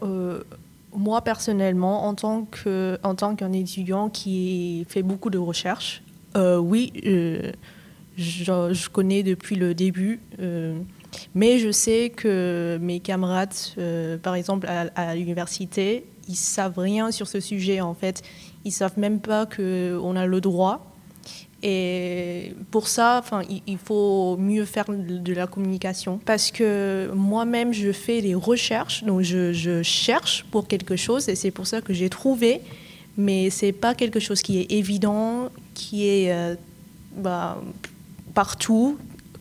moi 0.96 1.22
personnellement, 1.22 2.08
en 2.08 2.14
tant 2.14 2.46
qu'un 2.46 3.54
étudiant 3.54 4.10
qui 4.10 4.86
fait 4.88 5.02
beaucoup 5.02 5.32
de 5.32 5.40
recherches, 5.40 6.04
oui, 6.36 6.94
je, 8.18 8.90
connais 8.90 9.24
depuis 9.24 9.56
le 9.56 9.74
début, 9.74 10.20
mais 11.34 11.58
je 11.58 11.72
sais 11.72 12.12
que 12.16 12.78
mes 12.80 13.00
camarades, 13.00 13.56
par 14.22 14.36
exemple 14.36 14.68
à, 14.68 14.82
à 14.96 15.16
l'université, 15.16 16.06
ils 16.28 16.36
savent 16.36 16.78
rien 16.78 17.12
sur 17.12 17.28
ce 17.28 17.40
sujet 17.40 17.82
en 17.82 17.96
fait. 17.96 18.22
Ils 18.66 18.72
savent 18.72 18.98
même 19.00 19.20
pas 19.20 19.46
qu'on 19.46 20.16
a 20.16 20.26
le 20.26 20.42
droit. 20.42 20.92
Et 21.64 22.54
pour 22.70 22.88
ça, 22.88 23.20
enfin, 23.24 23.42
il, 23.66 23.78
faut 23.78 24.38
mieux 24.38 24.66
faire 24.66 24.86
de 24.88 25.34
la 25.34 25.48
communication. 25.48 26.20
Parce 26.24 26.52
que 26.52 27.10
moi-même, 27.16 27.74
je 27.74 27.92
fais 27.92 28.22
des 28.22 28.36
recherches, 28.36 29.04
donc 29.04 29.22
je, 29.22 29.52
je 29.54 29.82
cherche 29.82 30.46
pour 30.52 30.68
quelque 30.68 30.96
chose, 30.96 31.28
et 31.28 31.36
c'est 31.36 31.52
pour 31.52 31.66
ça 31.66 31.82
que 31.82 31.94
j'ai 31.94 32.10
trouvé. 32.10 32.62
Mais 33.18 33.50
c'est 33.50 33.72
pas 33.72 33.96
quelque 33.96 34.20
chose 34.20 34.42
qui 34.42 34.60
est 34.60 34.72
évident, 34.72 35.50
qui 35.74 36.08
est 36.08 36.32
euh, 36.32 36.56
bah, 37.16 37.62
partout, 38.34 38.98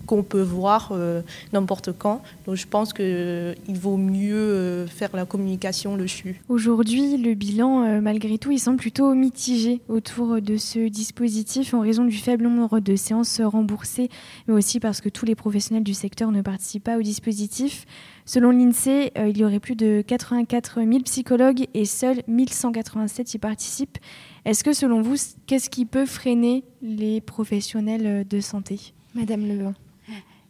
qu'on 0.07 0.23
peut 0.23 0.43
voir 0.43 0.91
euh, 0.93 1.23
n'importe 1.53 1.91
quand. 1.93 2.23
Donc 2.47 2.57
je 2.57 2.67
pense 2.67 2.93
qu'il 2.93 3.55
vaut 3.69 3.97
mieux 3.97 4.35
euh, 4.35 4.87
faire 4.87 5.11
la 5.15 5.25
communication 5.25 5.97
dessus. 5.97 6.41
Aujourd'hui, 6.49 7.17
le 7.17 7.35
bilan, 7.35 7.85
euh, 7.85 8.01
malgré 8.01 8.39
tout, 8.39 8.51
il 8.51 8.59
semble 8.59 8.79
plutôt 8.79 9.15
mitigé 9.15 9.81
autour 9.89 10.41
de 10.41 10.57
ce 10.57 10.89
dispositif 10.89 11.75
en 11.75 11.81
raison 11.81 12.05
du 12.05 12.17
faible 12.17 12.45
nombre 12.45 12.81
de 12.81 12.97
séances 12.97 13.41
remboursées, 13.41 14.09
mais 14.47 14.55
aussi 14.55 14.81
parce 14.81 15.01
que 15.01 15.09
tous 15.09 15.25
les 15.25 15.35
professionnels 15.35 15.85
du 15.85 15.95
secteur 15.95 16.31
ne 16.31 16.43
participent 16.43 16.85
pas 16.85 16.99
au 16.99 17.03
dispositif. 17.03 17.87
Selon 18.27 18.51
l'INSEE, 18.51 19.13
euh, 19.19 19.29
il 19.29 19.37
y 19.37 19.45
aurait 19.45 19.61
plus 19.61 19.77
de 19.77 20.03
84 20.07 20.81
000 20.83 21.01
psychologues 21.01 21.67
et 21.75 21.85
seuls 21.85 22.23
1187 22.27 23.35
y 23.35 23.39
participent. 23.39 23.99
Est-ce 24.47 24.65
que 24.65 24.73
selon 24.73 25.03
vous, 25.03 25.17
qu'est-ce 25.47 25.69
qui 25.69 25.85
peut 25.85 26.07
freiner 26.07 26.65
les 26.81 27.21
professionnels 27.21 28.07
euh, 28.07 28.25
de 28.25 28.41
santé? 28.41 28.95
Madame 29.15 29.47
Levin. 29.47 29.75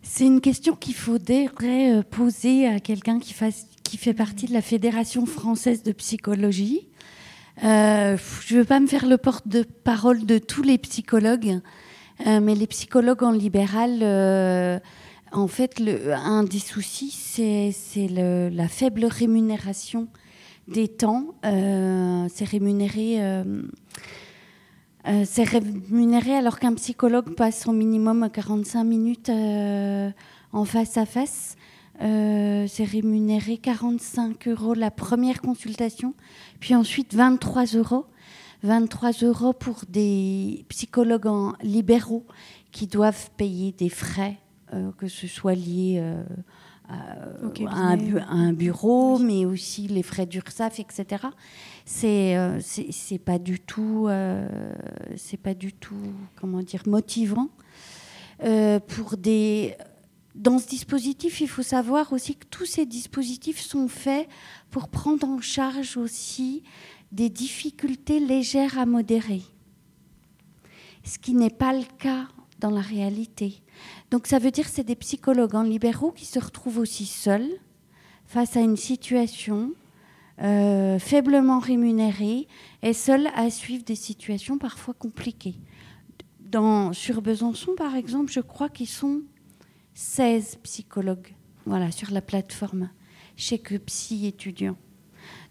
C'est 0.06 0.26
une 0.26 0.42
question 0.42 0.76
qu'il 0.76 0.94
faudrait 0.94 1.48
euh, 1.58 2.02
poser 2.02 2.68
à 2.68 2.78
quelqu'un 2.78 3.18
qui, 3.18 3.32
fait 3.32 4.14
partie 4.14 4.46
de 4.46 4.52
la 4.52 4.60
Fédération 4.60 5.24
française 5.24 5.82
de 5.82 5.92
psychologie. 5.92 6.86
Euh, 7.64 8.18
je 8.44 8.54
ne 8.54 8.60
veux 8.60 8.66
pas 8.66 8.80
me 8.80 8.86
faire 8.86 9.06
le 9.06 9.16
porte-parole 9.16 10.26
de 10.26 10.36
tous 10.36 10.62
les 10.62 10.76
psychologues, 10.76 11.58
euh, 12.26 12.40
mais 12.40 12.54
les 12.54 12.66
psychologues 12.66 13.22
en 13.22 13.32
libéral, 13.32 14.02
en 15.32 15.48
fait, 15.48 15.82
un 16.12 16.44
des 16.44 16.58
soucis, 16.58 17.10
c'est 17.10 18.08
la 18.08 18.68
faible 18.68 19.06
rémunération 19.06 20.08
des 20.68 20.88
temps. 20.88 21.34
C'est 21.42 22.44
rémunéré. 22.44 23.42
Euh, 25.06 25.24
c'est 25.26 25.44
rémunéré 25.44 26.34
alors 26.34 26.58
qu'un 26.58 26.74
psychologue 26.74 27.34
passe 27.34 27.66
au 27.66 27.72
minimum 27.72 28.28
45 28.32 28.84
minutes 28.84 29.28
euh, 29.28 30.10
en 30.52 30.64
face 30.64 30.96
à 30.96 31.06
face. 31.06 31.56
Euh, 32.02 32.66
c'est 32.68 32.84
rémunéré 32.84 33.58
45 33.58 34.48
euros 34.48 34.74
la 34.74 34.90
première 34.90 35.40
consultation, 35.40 36.14
puis 36.60 36.74
ensuite 36.74 37.14
23 37.14 37.64
euros. 37.76 38.06
23 38.62 39.10
euros 39.24 39.52
pour 39.52 39.82
des 39.88 40.64
psychologues 40.70 41.26
en 41.26 41.52
libéraux 41.62 42.24
qui 42.72 42.86
doivent 42.86 43.28
payer 43.36 43.72
des 43.72 43.90
frais, 43.90 44.38
que 44.98 45.06
ce 45.06 45.26
soit 45.28 45.54
lié 45.54 45.98
euh, 46.00 46.24
à, 46.88 46.94
un, 47.76 47.96
bu- 47.98 48.18
à 48.18 48.32
un 48.32 48.52
bureau, 48.54 49.18
mais 49.18 49.44
aussi 49.44 49.86
les 49.86 50.02
frais 50.02 50.24
d'URSSAF, 50.26 50.80
etc. 50.80 51.26
C'est 51.84 52.36
euh, 52.36 52.60
c'est 52.60 53.18
pas 53.18 53.38
du 53.38 53.60
tout, 53.60 54.06
euh, 54.08 54.48
c'est 55.16 55.36
pas 55.36 55.54
du 55.54 55.72
tout, 55.72 56.14
comment 56.36 56.62
dire, 56.62 56.82
motivant. 56.86 57.50
Euh, 58.42 58.80
pour 58.80 59.16
des 59.16 59.76
dans 60.34 60.58
ce 60.58 60.66
dispositif, 60.66 61.40
il 61.40 61.48
faut 61.48 61.62
savoir 61.62 62.12
aussi 62.12 62.34
que 62.36 62.46
tous 62.46 62.64
ces 62.64 62.86
dispositifs 62.86 63.60
sont 63.60 63.86
faits 63.86 64.28
pour 64.70 64.88
prendre 64.88 65.28
en 65.28 65.40
charge 65.40 65.96
aussi 65.96 66.62
des 67.12 67.28
difficultés 67.28 68.18
légères 68.18 68.78
à 68.78 68.86
modérer, 68.86 69.42
ce 71.04 71.18
qui 71.18 71.34
n'est 71.34 71.50
pas 71.50 71.72
le 71.72 71.84
cas 71.98 72.26
dans 72.58 72.70
la 72.70 72.80
réalité. 72.80 73.62
Donc 74.10 74.26
ça 74.26 74.38
veut 74.38 74.50
dire 74.50 74.64
que 74.64 74.70
c'est 74.70 74.84
des 74.84 74.96
psychologues 74.96 75.54
en 75.54 75.62
libéraux 75.62 76.10
qui 76.10 76.24
se 76.24 76.38
retrouvent 76.38 76.78
aussi 76.78 77.06
seuls 77.06 77.50
face 78.26 78.56
à 78.56 78.60
une 78.60 78.76
situation 78.76 79.72
euh, 80.42 80.98
faiblement 80.98 81.58
rémunérés 81.58 82.48
et 82.82 82.92
seuls 82.92 83.28
à 83.34 83.50
suivre 83.50 83.84
des 83.84 83.94
situations 83.94 84.58
parfois 84.58 84.94
compliquées. 84.94 85.56
Sur 86.92 87.20
Besançon, 87.20 87.74
par 87.76 87.96
exemple, 87.96 88.30
je 88.30 88.38
crois 88.38 88.68
qu'ils 88.68 88.88
sont 88.88 89.22
16 89.94 90.58
psychologues 90.62 91.34
voilà, 91.66 91.90
sur 91.90 92.12
la 92.12 92.20
plateforme 92.20 92.90
chez 93.36 93.58
que 93.58 93.74
Psy 93.76 94.26
étudiants. 94.26 94.76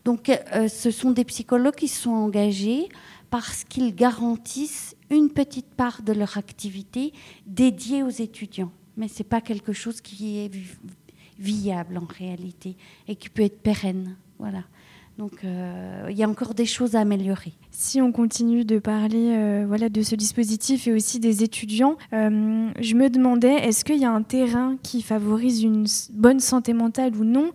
Donc, 0.05 0.29
euh, 0.29 0.67
ce 0.67 0.91
sont 0.91 1.11
des 1.11 1.25
psychologues 1.25 1.75
qui 1.75 1.89
sont 1.89 2.11
engagés 2.11 2.87
parce 3.29 3.63
qu'ils 3.63 3.95
garantissent 3.95 4.95
une 5.09 5.29
petite 5.29 5.73
part 5.73 6.03
de 6.03 6.13
leur 6.13 6.37
activité 6.37 7.13
dédiée 7.45 8.03
aux 8.03 8.09
étudiants. 8.09 8.71
Mais 8.95 9.07
ce 9.07 9.19
n'est 9.19 9.29
pas 9.29 9.41
quelque 9.41 9.73
chose 9.73 10.01
qui 10.01 10.39
est 10.39 10.51
viable 11.39 11.97
en 11.97 12.05
réalité 12.05 12.77
et 13.07 13.15
qui 13.15 13.29
peut 13.29 13.41
être 13.41 13.61
pérenne. 13.61 14.15
Voilà. 14.39 14.63
Donc 15.17 15.43
euh, 15.43 16.07
il 16.09 16.17
y 16.17 16.23
a 16.23 16.29
encore 16.29 16.55
des 16.55 16.65
choses 16.65 16.95
à 16.95 17.01
améliorer. 17.01 17.53
Si 17.71 18.01
on 18.01 18.11
continue 18.11 18.65
de 18.65 18.79
parler 18.79 19.35
euh, 19.35 19.65
voilà, 19.67 19.89
de 19.89 20.01
ce 20.01 20.15
dispositif 20.15 20.87
et 20.87 20.93
aussi 20.93 21.19
des 21.19 21.43
étudiants, 21.43 21.97
euh, 22.13 22.69
je 22.79 22.95
me 22.95 23.09
demandais, 23.09 23.53
est-ce 23.53 23.85
qu'il 23.85 23.99
y 23.99 24.05
a 24.05 24.11
un 24.11 24.23
terrain 24.23 24.77
qui 24.81 25.01
favorise 25.01 25.63
une 25.63 25.85
bonne 26.13 26.39
santé 26.39 26.73
mentale 26.73 27.15
ou 27.15 27.23
non? 27.23 27.51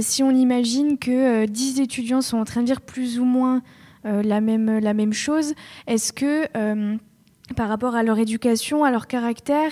Si 0.00 0.22
on 0.22 0.30
imagine 0.30 0.96
que 0.96 1.44
10 1.44 1.80
étudiants 1.80 2.22
sont 2.22 2.38
en 2.38 2.46
train 2.46 2.62
de 2.62 2.66
dire 2.66 2.80
plus 2.80 3.20
ou 3.20 3.26
moins 3.26 3.60
la, 4.04 4.40
même, 4.40 4.78
la 4.78 4.94
même 4.94 5.12
chose, 5.12 5.52
est-ce 5.86 6.14
que 6.14 6.48
par 7.56 7.68
rapport 7.68 7.94
à 7.94 8.02
leur 8.02 8.18
éducation, 8.18 8.84
à 8.84 8.90
leur 8.90 9.06
caractère, 9.06 9.70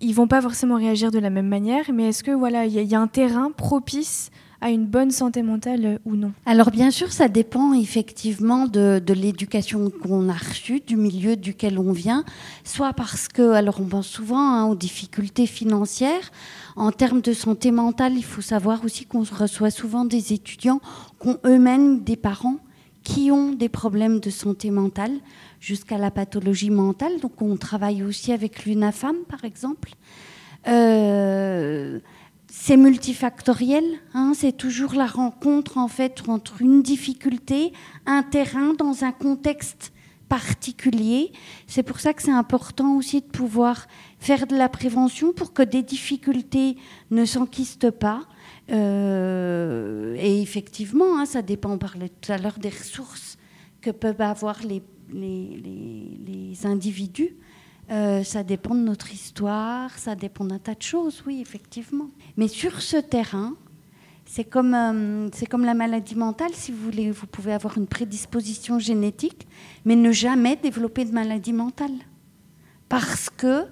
ils 0.00 0.14
vont 0.14 0.28
pas 0.28 0.40
forcément 0.40 0.76
réagir 0.76 1.10
de 1.10 1.18
la 1.18 1.30
même 1.30 1.48
manière, 1.48 1.90
mais 1.92 2.10
est-ce 2.10 2.22
que 2.22 2.30
voilà, 2.30 2.66
il 2.66 2.72
y, 2.72 2.94
a 2.94 3.00
un 3.00 3.08
terrain 3.08 3.50
propice 3.50 4.30
à 4.60 4.70
une 4.70 4.86
bonne 4.86 5.10
santé 5.10 5.42
mentale 5.42 6.00
ou 6.04 6.16
non 6.16 6.32
Alors 6.44 6.70
bien 6.70 6.90
sûr, 6.90 7.12
ça 7.12 7.28
dépend 7.28 7.74
effectivement 7.74 8.66
de, 8.66 9.00
l'éducation 9.12 9.90
qu'on 9.90 10.28
a 10.28 10.34
reçue, 10.34 10.80
du 10.80 10.96
milieu 10.96 11.36
duquel 11.36 11.78
on 11.78 11.92
vient, 11.92 12.24
soit 12.64 12.92
parce 12.92 13.28
que, 13.28 13.52
alors 13.52 13.80
on 13.80 13.84
pense 13.84 14.08
souvent 14.08 14.38
hein, 14.38 14.66
aux 14.66 14.74
difficultés 14.74 15.46
financières. 15.46 16.30
En 16.76 16.92
termes 16.92 17.20
de 17.20 17.32
santé 17.32 17.70
mentale, 17.70 18.14
il 18.16 18.24
faut 18.24 18.40
savoir 18.40 18.84
aussi 18.84 19.04
qu'on 19.04 19.22
reçoit 19.22 19.70
souvent 19.70 20.04
des 20.04 20.32
étudiants 20.32 20.80
qui 21.20 21.28
ont 21.28 21.38
eux-mêmes 21.44 22.02
des 22.02 22.16
parents 22.16 22.58
qui 23.04 23.30
ont 23.30 23.52
des 23.52 23.70
problèmes 23.70 24.20
de 24.20 24.28
santé 24.28 24.70
mentale 24.70 25.12
jusqu'à 25.60 25.96
la 25.96 26.10
pathologie 26.10 26.70
mentale. 26.70 27.20
Donc 27.20 27.40
on 27.40 27.56
travaille 27.56 28.02
aussi 28.02 28.32
avec 28.32 28.66
l'UNAFAM, 28.66 29.16
par 29.26 29.44
exemple. 29.44 29.92
Euh, 30.66 32.00
c'est 32.60 32.76
multifactoriel, 32.76 33.84
hein, 34.14 34.32
c'est 34.34 34.52
toujours 34.52 34.94
la 34.94 35.06
rencontre 35.06 35.78
en 35.78 35.86
fait 35.86 36.22
entre 36.28 36.60
une 36.60 36.82
difficulté, 36.82 37.72
un 38.04 38.24
terrain 38.24 38.74
dans 38.74 39.04
un 39.04 39.12
contexte 39.12 39.92
particulier. 40.28 41.32
C'est 41.68 41.84
pour 41.84 42.00
ça 42.00 42.12
que 42.12 42.20
c'est 42.20 42.32
important 42.32 42.96
aussi 42.96 43.20
de 43.20 43.26
pouvoir 43.26 43.86
faire 44.18 44.48
de 44.48 44.56
la 44.56 44.68
prévention 44.68 45.32
pour 45.32 45.52
que 45.52 45.62
des 45.62 45.84
difficultés 45.84 46.76
ne 47.12 47.24
s'enquistent 47.24 47.92
pas. 47.92 48.24
Euh, 48.70 50.16
et 50.18 50.42
effectivement, 50.42 51.16
hein, 51.16 51.26
ça 51.26 51.42
dépend, 51.42 51.70
on 51.70 51.78
parlait 51.78 52.10
tout 52.20 52.32
à 52.32 52.38
l'heure 52.38 52.58
des 52.58 52.70
ressources 52.70 53.38
que 53.80 53.90
peuvent 53.90 54.20
avoir 54.20 54.58
les, 54.64 54.82
les, 55.14 56.66
individus. 56.66 57.36
Euh, 57.90 58.22
ça 58.22 58.42
dépend 58.42 58.74
de 58.74 58.80
notre 58.80 59.12
histoire, 59.12 59.96
ça 59.98 60.14
dépend 60.14 60.44
d'un 60.44 60.58
tas 60.58 60.74
de 60.74 60.82
choses, 60.82 61.22
oui, 61.26 61.40
effectivement. 61.40 62.10
Mais 62.36 62.48
sur 62.48 62.82
ce 62.82 62.98
terrain, 62.98 63.54
c'est 64.26 64.44
comme, 64.44 64.74
euh, 64.74 65.30
c'est 65.32 65.46
comme 65.46 65.64
la 65.64 65.72
maladie 65.72 66.14
mentale, 66.14 66.50
si 66.52 66.70
vous 66.70 66.84
voulez, 66.84 67.10
vous 67.10 67.26
pouvez 67.26 67.52
avoir 67.52 67.78
une 67.78 67.86
prédisposition 67.86 68.78
génétique, 68.78 69.48
mais 69.86 69.96
ne 69.96 70.12
jamais 70.12 70.56
développer 70.56 71.06
de 71.06 71.12
maladie 71.12 71.54
mentale. 71.54 71.94
Parce 72.90 73.30
que, 73.30 73.64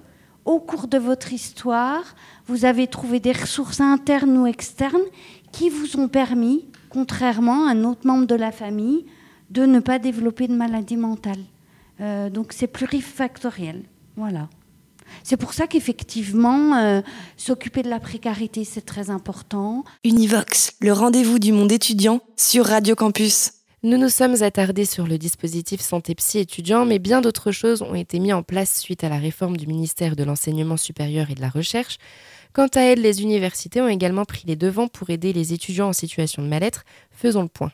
au 0.45 0.59
cours 0.59 0.87
de 0.87 0.97
votre 0.97 1.31
histoire, 1.31 2.15
vous 2.47 2.65
avez 2.65 2.87
trouvé 2.87 3.19
des 3.19 3.33
ressources 3.33 3.81
internes 3.81 4.35
ou 4.37 4.47
externes 4.47 4.97
qui 5.51 5.69
vous 5.69 5.99
ont 5.99 6.07
permis, 6.07 6.65
contrairement 6.89 7.67
à 7.67 7.71
un 7.71 7.83
autre 7.83 8.07
membre 8.07 8.25
de 8.25 8.35
la 8.35 8.51
famille, 8.51 9.05
de 9.51 9.65
ne 9.65 9.79
pas 9.79 9.99
développer 9.99 10.47
de 10.47 10.55
maladie 10.55 10.97
mentale. 10.97 11.43
Euh, 12.01 12.29
donc 12.29 12.53
c'est 12.53 12.67
plurifactoriel. 12.67 13.83
Voilà. 14.17 14.49
C'est 15.23 15.37
pour 15.37 15.53
ça 15.53 15.67
qu'effectivement, 15.67 16.75
euh, 16.75 17.01
s'occuper 17.37 17.83
de 17.83 17.89
la 17.89 17.99
précarité, 17.99 18.65
c'est 18.65 18.81
très 18.81 19.09
important. 19.09 19.83
Univox, 20.03 20.73
le 20.81 20.91
rendez-vous 20.91 21.39
du 21.39 21.53
monde 21.53 21.71
étudiant 21.71 22.21
sur 22.35 22.65
Radio 22.65 22.95
Campus. 22.95 23.51
Nous 23.83 23.97
nous 23.97 24.09
sommes 24.09 24.41
attardés 24.41 24.85
sur 24.85 25.05
le 25.05 25.17
dispositif 25.17 25.81
santé 25.81 26.15
psy 26.15 26.39
étudiant, 26.39 26.85
mais 26.85 26.97
bien 26.97 27.21
d'autres 27.21 27.51
choses 27.51 27.83
ont 27.83 27.93
été 27.93 28.19
mises 28.19 28.33
en 28.33 28.41
place 28.41 28.79
suite 28.79 29.03
à 29.03 29.09
la 29.09 29.19
réforme 29.19 29.55
du 29.55 29.67
ministère 29.67 30.15
de 30.15 30.23
l'Enseignement 30.23 30.77
supérieur 30.77 31.29
et 31.29 31.35
de 31.35 31.41
la 31.41 31.49
Recherche. 31.49 31.97
Quant 32.53 32.67
à 32.73 32.81
elles, 32.81 33.01
les 33.01 33.21
universités 33.21 33.81
ont 33.81 33.87
également 33.87 34.25
pris 34.25 34.43
les 34.47 34.55
devants 34.55 34.87
pour 34.87 35.11
aider 35.11 35.31
les 35.31 35.53
étudiants 35.53 35.89
en 35.89 35.93
situation 35.93 36.41
de 36.41 36.47
mal-être. 36.47 36.83
Faisons 37.11 37.43
le 37.43 37.49
point. 37.49 37.71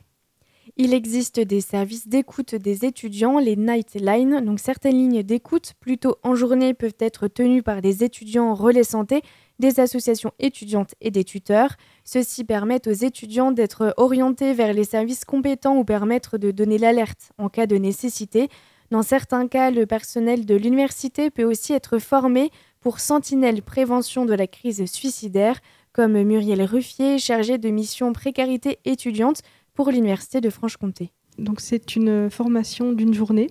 Il 0.75 0.95
existe 0.95 1.39
des 1.39 1.61
services 1.61 2.07
d'écoute 2.07 2.55
des 2.55 2.83
étudiants, 2.83 3.37
les 3.37 3.55
Nightline. 3.55 4.41
Donc 4.43 4.59
certaines 4.59 4.97
lignes 4.97 5.21
d'écoute, 5.21 5.73
plutôt 5.79 6.17
en 6.23 6.33
journée, 6.33 6.73
peuvent 6.73 6.97
être 6.99 7.27
tenues 7.27 7.61
par 7.61 7.79
des 7.79 8.03
étudiants 8.03 8.55
relais 8.55 8.83
santé, 8.83 9.21
des 9.59 9.79
associations 9.79 10.31
étudiantes 10.39 10.95
et 10.99 11.11
des 11.11 11.25
tuteurs. 11.25 11.75
Ceux-ci 12.05 12.43
permettent 12.43 12.87
aux 12.87 12.91
étudiants 12.91 13.51
d'être 13.51 13.93
orientés 13.97 14.53
vers 14.53 14.73
les 14.73 14.83
services 14.83 15.25
compétents 15.25 15.77
ou 15.77 15.83
permettre 15.83 16.39
de 16.39 16.49
donner 16.49 16.79
l'alerte 16.79 17.33
en 17.37 17.49
cas 17.49 17.67
de 17.67 17.75
nécessité. 17.75 18.49
Dans 18.89 19.03
certains 19.03 19.47
cas, 19.47 19.69
le 19.69 19.85
personnel 19.85 20.43
de 20.43 20.55
l'université 20.55 21.29
peut 21.29 21.43
aussi 21.43 21.73
être 21.73 21.99
formé 21.99 22.49
pour 22.81 22.99
sentinelle 22.99 23.61
prévention 23.61 24.25
de 24.25 24.33
la 24.33 24.47
crise 24.47 24.91
suicidaire, 24.91 25.59
comme 25.93 26.19
Muriel 26.23 26.63
Ruffier, 26.63 27.19
chargée 27.19 27.59
de 27.59 27.69
mission 27.69 28.11
précarité 28.11 28.79
étudiante 28.85 29.43
pour 29.73 29.91
l'Université 29.91 30.41
de 30.41 30.49
Franche-Comté. 30.49 31.11
Donc 31.37 31.61
c'est 31.61 31.95
une 31.95 32.29
formation 32.29 32.91
d'une 32.91 33.13
journée 33.13 33.47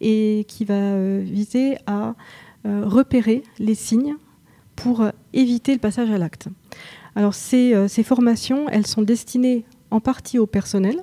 et 0.00 0.44
qui 0.48 0.64
va 0.64 0.74
euh, 0.74 1.22
viser 1.24 1.76
à 1.86 2.14
euh, 2.66 2.82
repérer 2.84 3.42
les 3.58 3.74
signes 3.74 4.16
pour 4.76 5.02
euh, 5.02 5.10
éviter 5.32 5.72
le 5.72 5.78
passage 5.78 6.10
à 6.10 6.18
l'acte. 6.18 6.48
Alors 7.14 7.34
ces, 7.34 7.88
formations, 8.04 8.68
elles 8.70 8.86
sont 8.86 9.02
destinées 9.02 9.64
en 9.90 10.00
partie 10.00 10.38
au 10.38 10.46
personnel, 10.46 10.96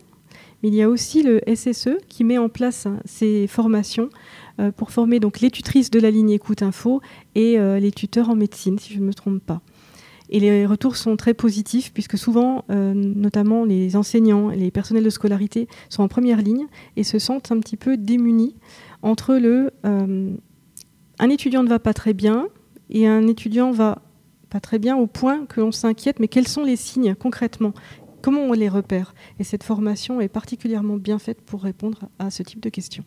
mais 0.62 0.70
il 0.70 0.76
y 0.76 0.82
a 0.82 0.90
aussi 0.90 1.24
le 1.24 1.40
SSE 1.54 1.98
qui 2.10 2.24
met 2.24 2.40
en 2.40 2.50
place 2.50 2.88
hein, 2.88 3.00
ces 3.06 3.48
formations 3.48 4.10
pour 4.76 4.92
former 4.92 5.22
donc 5.22 5.40
les 5.40 5.52
tutrices 5.52 5.92
de 5.92 6.00
la 6.00 6.12
ligne 6.12 6.32
écoute 6.32 6.64
info 6.64 7.00
et 7.36 7.58
les 7.80 7.92
tuteurs 7.94 8.30
en 8.30 8.36
médecine, 8.36 8.78
si 8.78 8.94
je 8.94 9.00
ne 9.00 9.06
me 9.06 9.14
trompe 9.14 9.42
pas. 9.42 9.62
Et 10.30 10.40
les 10.40 10.66
retours 10.66 10.96
sont 10.96 11.16
très 11.16 11.34
positifs 11.34 11.92
puisque 11.92 12.18
souvent, 12.18 12.64
euh, 12.70 12.94
notamment 12.94 13.66
les 13.66 13.96
enseignants 13.96 14.50
les 14.50 14.72
personnels 14.72 15.04
de 15.04 15.10
scolarité 15.10 15.68
sont 15.90 16.04
en 16.04 16.08
première 16.08 16.42
ligne 16.42 16.68
et 16.96 17.04
se 17.04 17.18
sentent 17.18 17.52
un 17.52 17.60
petit 17.60 17.78
peu 17.78 17.98
démunis. 17.98 18.56
Entre 19.02 19.36
le 19.36 19.72
euh, 19.86 20.32
un 21.18 21.30
étudiant 21.30 21.64
ne 21.64 21.70
va 21.70 21.80
pas 21.80 21.94
très 21.94 22.14
bien 22.14 22.48
et 22.90 23.08
un 23.08 23.28
étudiant 23.28 23.72
va 23.72 24.02
pas 24.50 24.60
très 24.60 24.80
bien 24.80 24.98
au 24.98 25.08
point 25.08 25.46
que 25.46 25.62
l'on 25.62 25.72
s'inquiète, 25.72 26.20
mais 26.20 26.28
quels 26.28 26.48
sont 26.48 26.64
les 26.64 26.76
signes 26.76 27.16
concrètement? 27.16 27.74
Comment 28.22 28.42
on 28.42 28.54
les 28.54 28.70
repère? 28.70 29.14
Et 29.40 29.44
cette 29.44 29.64
formation 29.64 30.22
est 30.22 30.28
particulièrement 30.28 30.98
bien 30.98 31.20
faite 31.20 31.42
pour 31.42 31.62
répondre 31.62 32.10
à 32.20 32.30
ce 32.30 32.44
type 32.44 32.60
de 32.60 32.70
questions. 32.70 33.04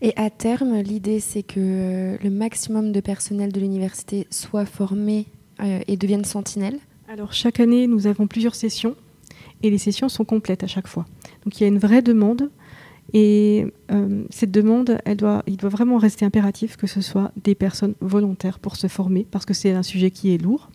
Et 0.00 0.12
à 0.16 0.30
terme, 0.30 0.80
l'idée, 0.80 1.18
c'est 1.18 1.42
que 1.42 1.58
euh, 1.58 2.16
le 2.22 2.30
maximum 2.30 2.92
de 2.92 3.00
personnel 3.00 3.52
de 3.52 3.60
l'université 3.60 4.26
soit 4.30 4.66
formé 4.66 5.26
et 5.62 5.96
deviennent 5.96 6.24
sentinelles 6.24 6.78
Alors 7.08 7.32
chaque 7.32 7.60
année, 7.60 7.86
nous 7.86 8.06
avons 8.06 8.26
plusieurs 8.26 8.54
sessions 8.54 8.96
et 9.62 9.70
les 9.70 9.78
sessions 9.78 10.08
sont 10.08 10.24
complètes 10.24 10.64
à 10.64 10.66
chaque 10.66 10.88
fois. 10.88 11.06
Donc 11.44 11.58
il 11.58 11.62
y 11.62 11.64
a 11.64 11.68
une 11.68 11.78
vraie 11.78 12.02
demande 12.02 12.50
et 13.12 13.66
euh, 13.90 14.24
cette 14.30 14.50
demande, 14.50 14.98
il 15.06 15.56
doit 15.56 15.68
vraiment 15.68 15.98
rester 15.98 16.24
impératif 16.24 16.76
que 16.76 16.86
ce 16.86 17.00
soit 17.00 17.32
des 17.42 17.54
personnes 17.54 17.94
volontaires 18.00 18.58
pour 18.58 18.76
se 18.76 18.86
former 18.86 19.26
parce 19.30 19.44
que 19.44 19.54
c'est 19.54 19.72
un 19.72 19.82
sujet 19.82 20.10
qui 20.10 20.34
est 20.34 20.38
lourd. 20.38 20.70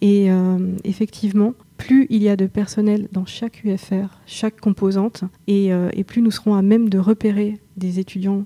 Et 0.00 0.30
euh, 0.30 0.76
effectivement, 0.84 1.54
plus 1.78 2.06
il 2.10 2.22
y 2.22 2.28
a 2.28 2.36
de 2.36 2.46
personnel 2.46 3.08
dans 3.12 3.24
chaque 3.24 3.64
UFR, 3.64 4.20
chaque 4.26 4.60
composante, 4.60 5.24
et 5.46 5.70
plus 6.06 6.20
nous 6.20 6.30
serons 6.30 6.54
à 6.54 6.62
même 6.62 6.88
de 6.90 6.98
repérer 6.98 7.58
des 7.76 7.98
étudiants 7.98 8.44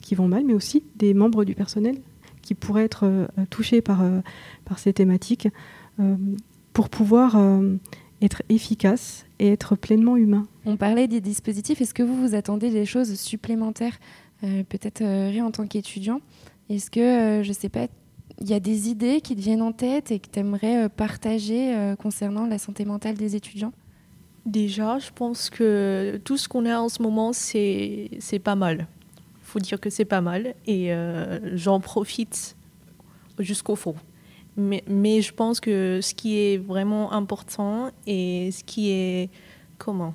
qui 0.00 0.14
vont 0.16 0.26
mal, 0.26 0.44
mais 0.44 0.52
aussi 0.52 0.82
des 0.96 1.14
membres 1.14 1.44
du 1.44 1.54
personnel 1.54 1.96
qui 2.44 2.54
pourraient 2.54 2.84
être 2.84 3.04
euh, 3.04 3.26
touchés 3.50 3.80
par, 3.80 4.02
euh, 4.02 4.20
par 4.64 4.78
ces 4.78 4.92
thématiques 4.92 5.48
euh, 5.98 6.16
pour 6.72 6.88
pouvoir 6.88 7.36
être 8.20 8.42
efficace 8.48 9.26
et 9.38 9.52
être 9.52 9.76
pleinement 9.76 10.16
humain. 10.16 10.48
On 10.66 10.76
parlait 10.76 11.06
des 11.06 11.20
dispositifs. 11.20 11.80
Est-ce 11.80 11.94
que 11.94 12.02
vous 12.02 12.16
vous 12.16 12.34
attendez 12.34 12.70
des 12.70 12.84
choses 12.84 13.14
supplémentaires, 13.14 13.96
peut-être 14.40 15.04
rien 15.04 15.46
en 15.46 15.52
tant 15.52 15.68
qu'étudiant? 15.68 16.20
Est-ce 16.68 16.90
que, 16.90 17.44
je 17.44 17.48
ne 17.48 17.54
sais 17.54 17.68
pas, 17.68 17.86
il 18.40 18.48
y 18.48 18.54
a 18.54 18.58
des 18.58 18.88
idées 18.88 19.20
qui 19.20 19.36
te 19.36 19.40
viennent 19.40 19.62
en 19.62 19.70
tête 19.70 20.10
et 20.10 20.18
que 20.18 20.26
tu 20.28 20.40
aimerais 20.40 20.88
partager 20.88 21.94
concernant 22.02 22.48
la 22.48 22.58
santé 22.58 22.84
mentale 22.84 23.14
des 23.14 23.36
étudiants? 23.36 23.72
Déjà, 24.44 24.98
je 24.98 25.10
pense 25.14 25.48
que 25.48 26.20
tout 26.24 26.36
ce 26.36 26.48
qu'on 26.48 26.66
a 26.66 26.80
en 26.80 26.88
ce 26.88 27.02
moment, 27.02 27.32
c'est 27.32 28.18
pas 28.42 28.56
mal. 28.56 28.88
Faut 29.54 29.60
dire 29.60 29.78
que 29.78 29.88
c'est 29.88 30.04
pas 30.04 30.20
mal 30.20 30.56
et 30.66 30.92
euh, 30.92 31.38
j'en 31.56 31.78
profite 31.78 32.56
jusqu'au 33.38 33.76
fond. 33.76 33.94
Mais, 34.56 34.82
mais, 34.88 35.22
je 35.22 35.32
pense 35.32 35.60
que 35.60 36.00
ce 36.02 36.12
qui 36.12 36.36
est 36.40 36.56
vraiment 36.58 37.12
important 37.12 37.92
et 38.04 38.50
ce 38.50 38.64
qui 38.64 38.90
est 38.90 39.30
comment 39.78 40.12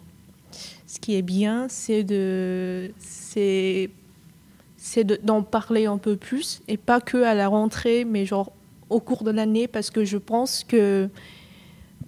ce 0.87 0.99
qui 0.99 1.15
est 1.15 1.21
bien, 1.21 1.67
c'est 1.69 2.03
de 2.03 2.91
c'est 2.97 3.89
d'en 5.23 5.41
parler 5.41 5.85
un 5.85 5.97
peu 5.97 6.17
plus 6.17 6.61
et 6.67 6.75
pas 6.75 6.99
que 6.99 7.23
à 7.23 7.33
la 7.33 7.47
rentrée, 7.47 8.03
mais 8.03 8.25
genre 8.25 8.51
au 8.89 8.99
cours 8.99 9.23
de 9.23 9.31
l'année, 9.31 9.69
parce 9.69 9.89
que 9.89 10.03
je 10.03 10.17
pense 10.17 10.65
que 10.65 11.07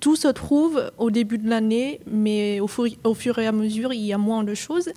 tout 0.02 0.18
se 0.18 0.28
trouve 0.28 0.92
au 0.98 1.12
début 1.12 1.38
de 1.38 1.50
l'année, 1.50 2.02
mais 2.08 2.60
au, 2.60 2.68
au, 3.06 3.14
fur 3.14 3.40
et 3.40 3.48
à 3.48 3.54
mesure, 3.54 3.94
il 3.94 4.02
y 4.02 4.12
a 4.12 4.18
moins 4.18 4.44
de 4.44 4.54
choses. 4.54 4.90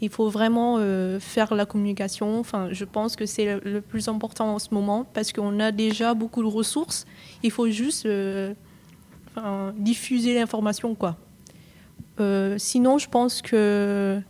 Il 0.00 0.10
faut 0.10 0.28
vraiment 0.28 0.76
euh, 0.78 1.18
faire 1.18 1.54
la 1.54 1.66
communication. 1.66 2.38
Enfin, 2.38 2.68
je 2.70 2.84
pense 2.84 3.16
que 3.16 3.26
c'est 3.26 3.58
le, 3.64 3.80
plus 3.80 4.08
important 4.08 4.54
en 4.54 4.58
ce 4.58 4.72
moment 4.72 5.04
parce 5.12 5.32
qu'on 5.32 5.58
a 5.58 5.72
déjà 5.72 6.14
beaucoup 6.14 6.42
de 6.42 6.48
ressources. 6.48 7.04
Il 7.42 7.50
faut 7.50 7.68
juste 7.68 8.06
euh, 8.06 8.54
diffuser 9.76 10.34
l'information, 10.34 10.94
quoi. 10.94 11.16
Euh, 12.20 12.56
sinon, 12.58 12.98
je 12.98 13.08
pense 13.08 13.42
que 13.42 14.20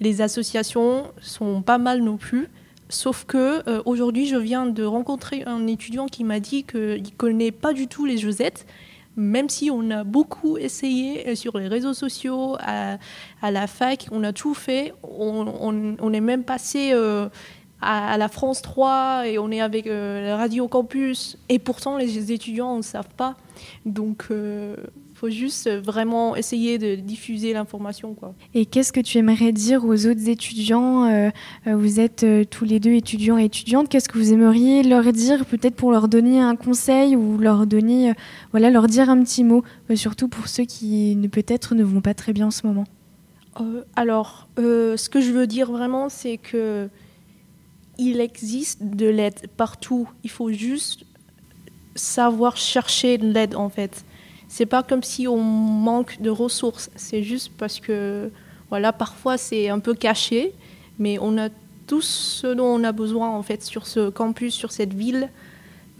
les 0.00 0.20
associations 0.20 1.04
sont 1.20 1.60
pas 1.62 1.78
mal 1.78 2.02
non 2.02 2.16
plus. 2.16 2.48
Sauf 2.90 3.26
que 3.26 3.82
aujourd'hui, 3.86 4.26
je 4.26 4.36
viens 4.36 4.64
de 4.64 4.82
rencontrer 4.82 5.42
un 5.44 5.66
étudiant 5.66 6.06
qui 6.06 6.24
m'a 6.24 6.40
dit 6.40 6.64
qu'il 6.64 7.02
ne 7.02 7.16
connaît 7.18 7.50
pas 7.50 7.74
du 7.74 7.86
tout 7.86 8.06
les 8.06 8.16
Josettes 8.16 8.66
même 9.18 9.48
si 9.48 9.70
on 9.70 9.90
a 9.90 10.04
beaucoup 10.04 10.56
essayé 10.56 11.28
euh, 11.28 11.34
sur 11.34 11.58
les 11.58 11.68
réseaux 11.68 11.92
sociaux, 11.92 12.56
à, 12.60 12.98
la 13.42 13.66
fac, 13.66 14.06
on 14.12 14.22
a 14.24 14.32
tout 14.32 14.54
fait, 14.54 14.94
on, 15.02 16.12
est 16.12 16.20
même 16.20 16.44
passé 16.44 16.92
euh, 16.92 17.28
à, 17.82 18.16
la 18.16 18.28
France 18.28 18.62
3 18.62 19.24
et 19.26 19.38
on 19.38 19.50
est 19.50 19.60
avec 19.60 19.88
euh, 19.88 20.24
la 20.24 20.36
Radio 20.36 20.68
Campus, 20.68 21.36
et 21.48 21.58
pourtant 21.58 21.96
les 21.96 22.32
étudiants 22.32 22.76
ne 22.76 22.82
savent 22.82 23.14
pas. 23.16 23.36
Donc 23.84 24.28
faut 25.18 25.30
juste 25.30 25.68
vraiment 25.68 26.36
essayer 26.36 26.78
de 26.78 26.94
diffuser 26.94 27.52
l'information. 27.52 28.14
Quoi. 28.14 28.34
Et 28.54 28.66
qu'est-ce 28.66 28.92
que 28.92 29.00
tu 29.00 29.18
aimerais 29.18 29.50
dire 29.50 29.84
aux 29.84 30.06
autres 30.06 30.28
étudiants 30.28 31.06
euh, 31.06 31.30
euh, 31.66 31.74
Vous 31.74 31.98
êtes 31.98 32.22
euh, 32.22 32.44
tous 32.44 32.64
les 32.64 32.78
deux 32.78 32.92
étudiants 32.92 33.36
et 33.36 33.46
étudiantes. 33.46 33.88
Qu'est-ce 33.88 34.08
que 34.08 34.16
vous 34.16 34.32
aimeriez 34.32 34.84
leur 34.84 35.12
dire, 35.12 35.44
peut-être 35.44 35.74
pour 35.74 35.90
leur 35.90 36.06
donner 36.06 36.40
un 36.40 36.54
conseil 36.54 37.16
ou 37.16 37.36
leur 37.36 37.66
donner, 37.66 38.12
voilà, 38.52 38.70
leur 38.70 38.86
dire 38.86 39.10
un 39.10 39.20
petit 39.24 39.42
mot, 39.42 39.64
surtout 39.96 40.28
pour 40.28 40.46
ceux 40.46 40.64
qui 40.64 41.18
peut-être 41.32 41.74
ne 41.74 41.82
vont 41.82 42.00
pas 42.00 42.14
très 42.14 42.32
bien 42.32 42.46
en 42.46 42.52
ce 42.52 42.64
moment? 42.66 42.84
Alors, 43.96 44.46
ce 44.56 45.08
que 45.08 45.20
je 45.20 45.32
veux 45.32 45.48
dire 45.48 45.72
vraiment, 45.72 46.08
c'est 46.08 46.36
que 46.36 46.88
il 47.98 48.20
existe 48.20 48.84
de 48.84 49.06
l'aide 49.06 49.48
partout. 49.56 50.08
Il 50.22 50.30
faut 50.30 50.52
juste 50.52 51.04
savoir 51.96 52.56
chercher 52.56 53.18
de 53.18 53.26
l'aide 53.26 53.56
en 53.56 53.68
fait 53.68 54.04
c'est 54.48 54.66
pas 54.66 54.82
comme 54.82 55.02
si 55.02 55.28
on 55.28 55.38
manque 55.38 56.20
de 56.20 56.30
ressources. 56.30 56.90
C'est 56.96 57.22
juste 57.22 57.52
parce 57.56 57.80
que, 57.80 58.30
voilà, 58.70 58.92
parfois 58.92 59.38
c'est 59.38 59.68
un 59.68 59.78
peu 59.78 59.94
caché, 59.94 60.52
mais 60.98 61.18
on 61.20 61.38
a 61.38 61.48
tout 61.86 62.02
ce 62.02 62.46
dont 62.48 62.66
on 62.66 62.84
a 62.84 62.92
besoin 62.92 63.28
en 63.28 63.42
fait 63.42 63.62
sur 63.62 63.86
ce 63.86 64.10
campus, 64.10 64.54
sur 64.54 64.72
cette 64.72 64.94
ville. 64.94 65.30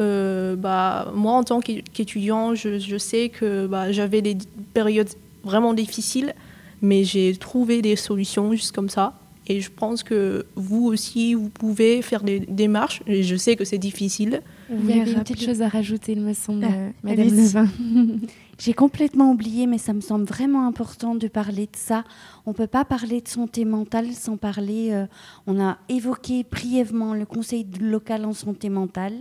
Euh, 0.00 0.54
bah, 0.54 1.11
moi, 1.14 1.32
en 1.32 1.44
tant 1.44 1.61
qu'étudiant, 1.61 2.54
je, 2.54 2.98
sais 2.98 3.28
que 3.30 3.66
bah, 3.66 3.90
j'avais 3.92 4.22
des 4.22 4.38
périodes 4.72 5.08
vraiment 5.44 5.74
difficiles, 5.74 6.34
mais 6.82 7.04
j'ai 7.04 7.34
trouvé 7.37 7.82
des 7.82 7.96
solutions 7.96 8.52
juste 8.52 8.74
comme 8.74 8.88
ça. 8.88 9.14
Et 9.48 9.61
je 9.61 9.70
pense 9.70 10.02
que 10.02 10.46
vous 10.56 10.87
aussi, 10.87 11.34
vous 11.34 11.48
pouvez 11.48 12.02
faire 12.02 12.22
des 12.22 12.40
démarches. 12.40 13.02
Et 13.06 13.22
je 13.22 13.34
sais 13.34 13.56
que 13.56 13.64
c'est 13.64 13.78
difficile. 13.78 14.42
Il 14.70 14.90
y 14.90 15.00
avait 15.00 15.12
une 15.12 15.20
petite 15.20 15.42
chose 15.42 15.62
à 15.62 15.68
rajouter, 15.68 16.12
il 16.12 16.20
me 16.20 16.35
semble, 16.35 16.64
ah, 16.64 16.92
Madame 17.02 17.28
Levin. 17.28 17.68
J'ai 18.59 18.72
complètement 18.72 19.31
oublié, 19.31 19.68
mais 19.68 19.78
ça 19.78 19.92
me 19.92 20.00
semble 20.00 20.24
vraiment 20.24 20.66
important 20.66 21.14
de 21.14 21.28
parler 21.28 21.66
de 21.66 21.76
ça. 21.76 22.02
On 22.44 22.50
ne 22.50 22.57
peut 22.57 22.66
pas 22.66 22.85
parler 22.85 23.20
de 23.20 23.28
santé 23.28 23.64
mentale 23.64 24.12
sans 24.14 24.37
parler. 24.37 24.90
Euh, 24.90 25.07
on 25.46 25.61
a 25.61 25.78
évoqué 25.88 26.42
brièvement 26.42 27.14
le 27.14 27.24
Conseil 27.24 27.66
local 27.81 28.24
en 28.24 28.33
santé 28.33 28.68
mentale. 28.68 29.14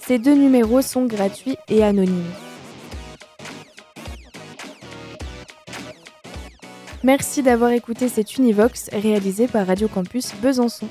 Ces 0.00 0.18
deux 0.18 0.34
numéros 0.34 0.80
sont 0.80 1.04
gratuits 1.04 1.58
et 1.68 1.84
anonymes. 1.84 2.32
Merci 7.04 7.42
d'avoir 7.42 7.70
écouté 7.70 8.08
cette 8.08 8.36
Univox 8.36 8.90
réalisée 8.92 9.46
par 9.46 9.66
Radio 9.66 9.86
Campus 9.86 10.34
Besançon. 10.42 10.88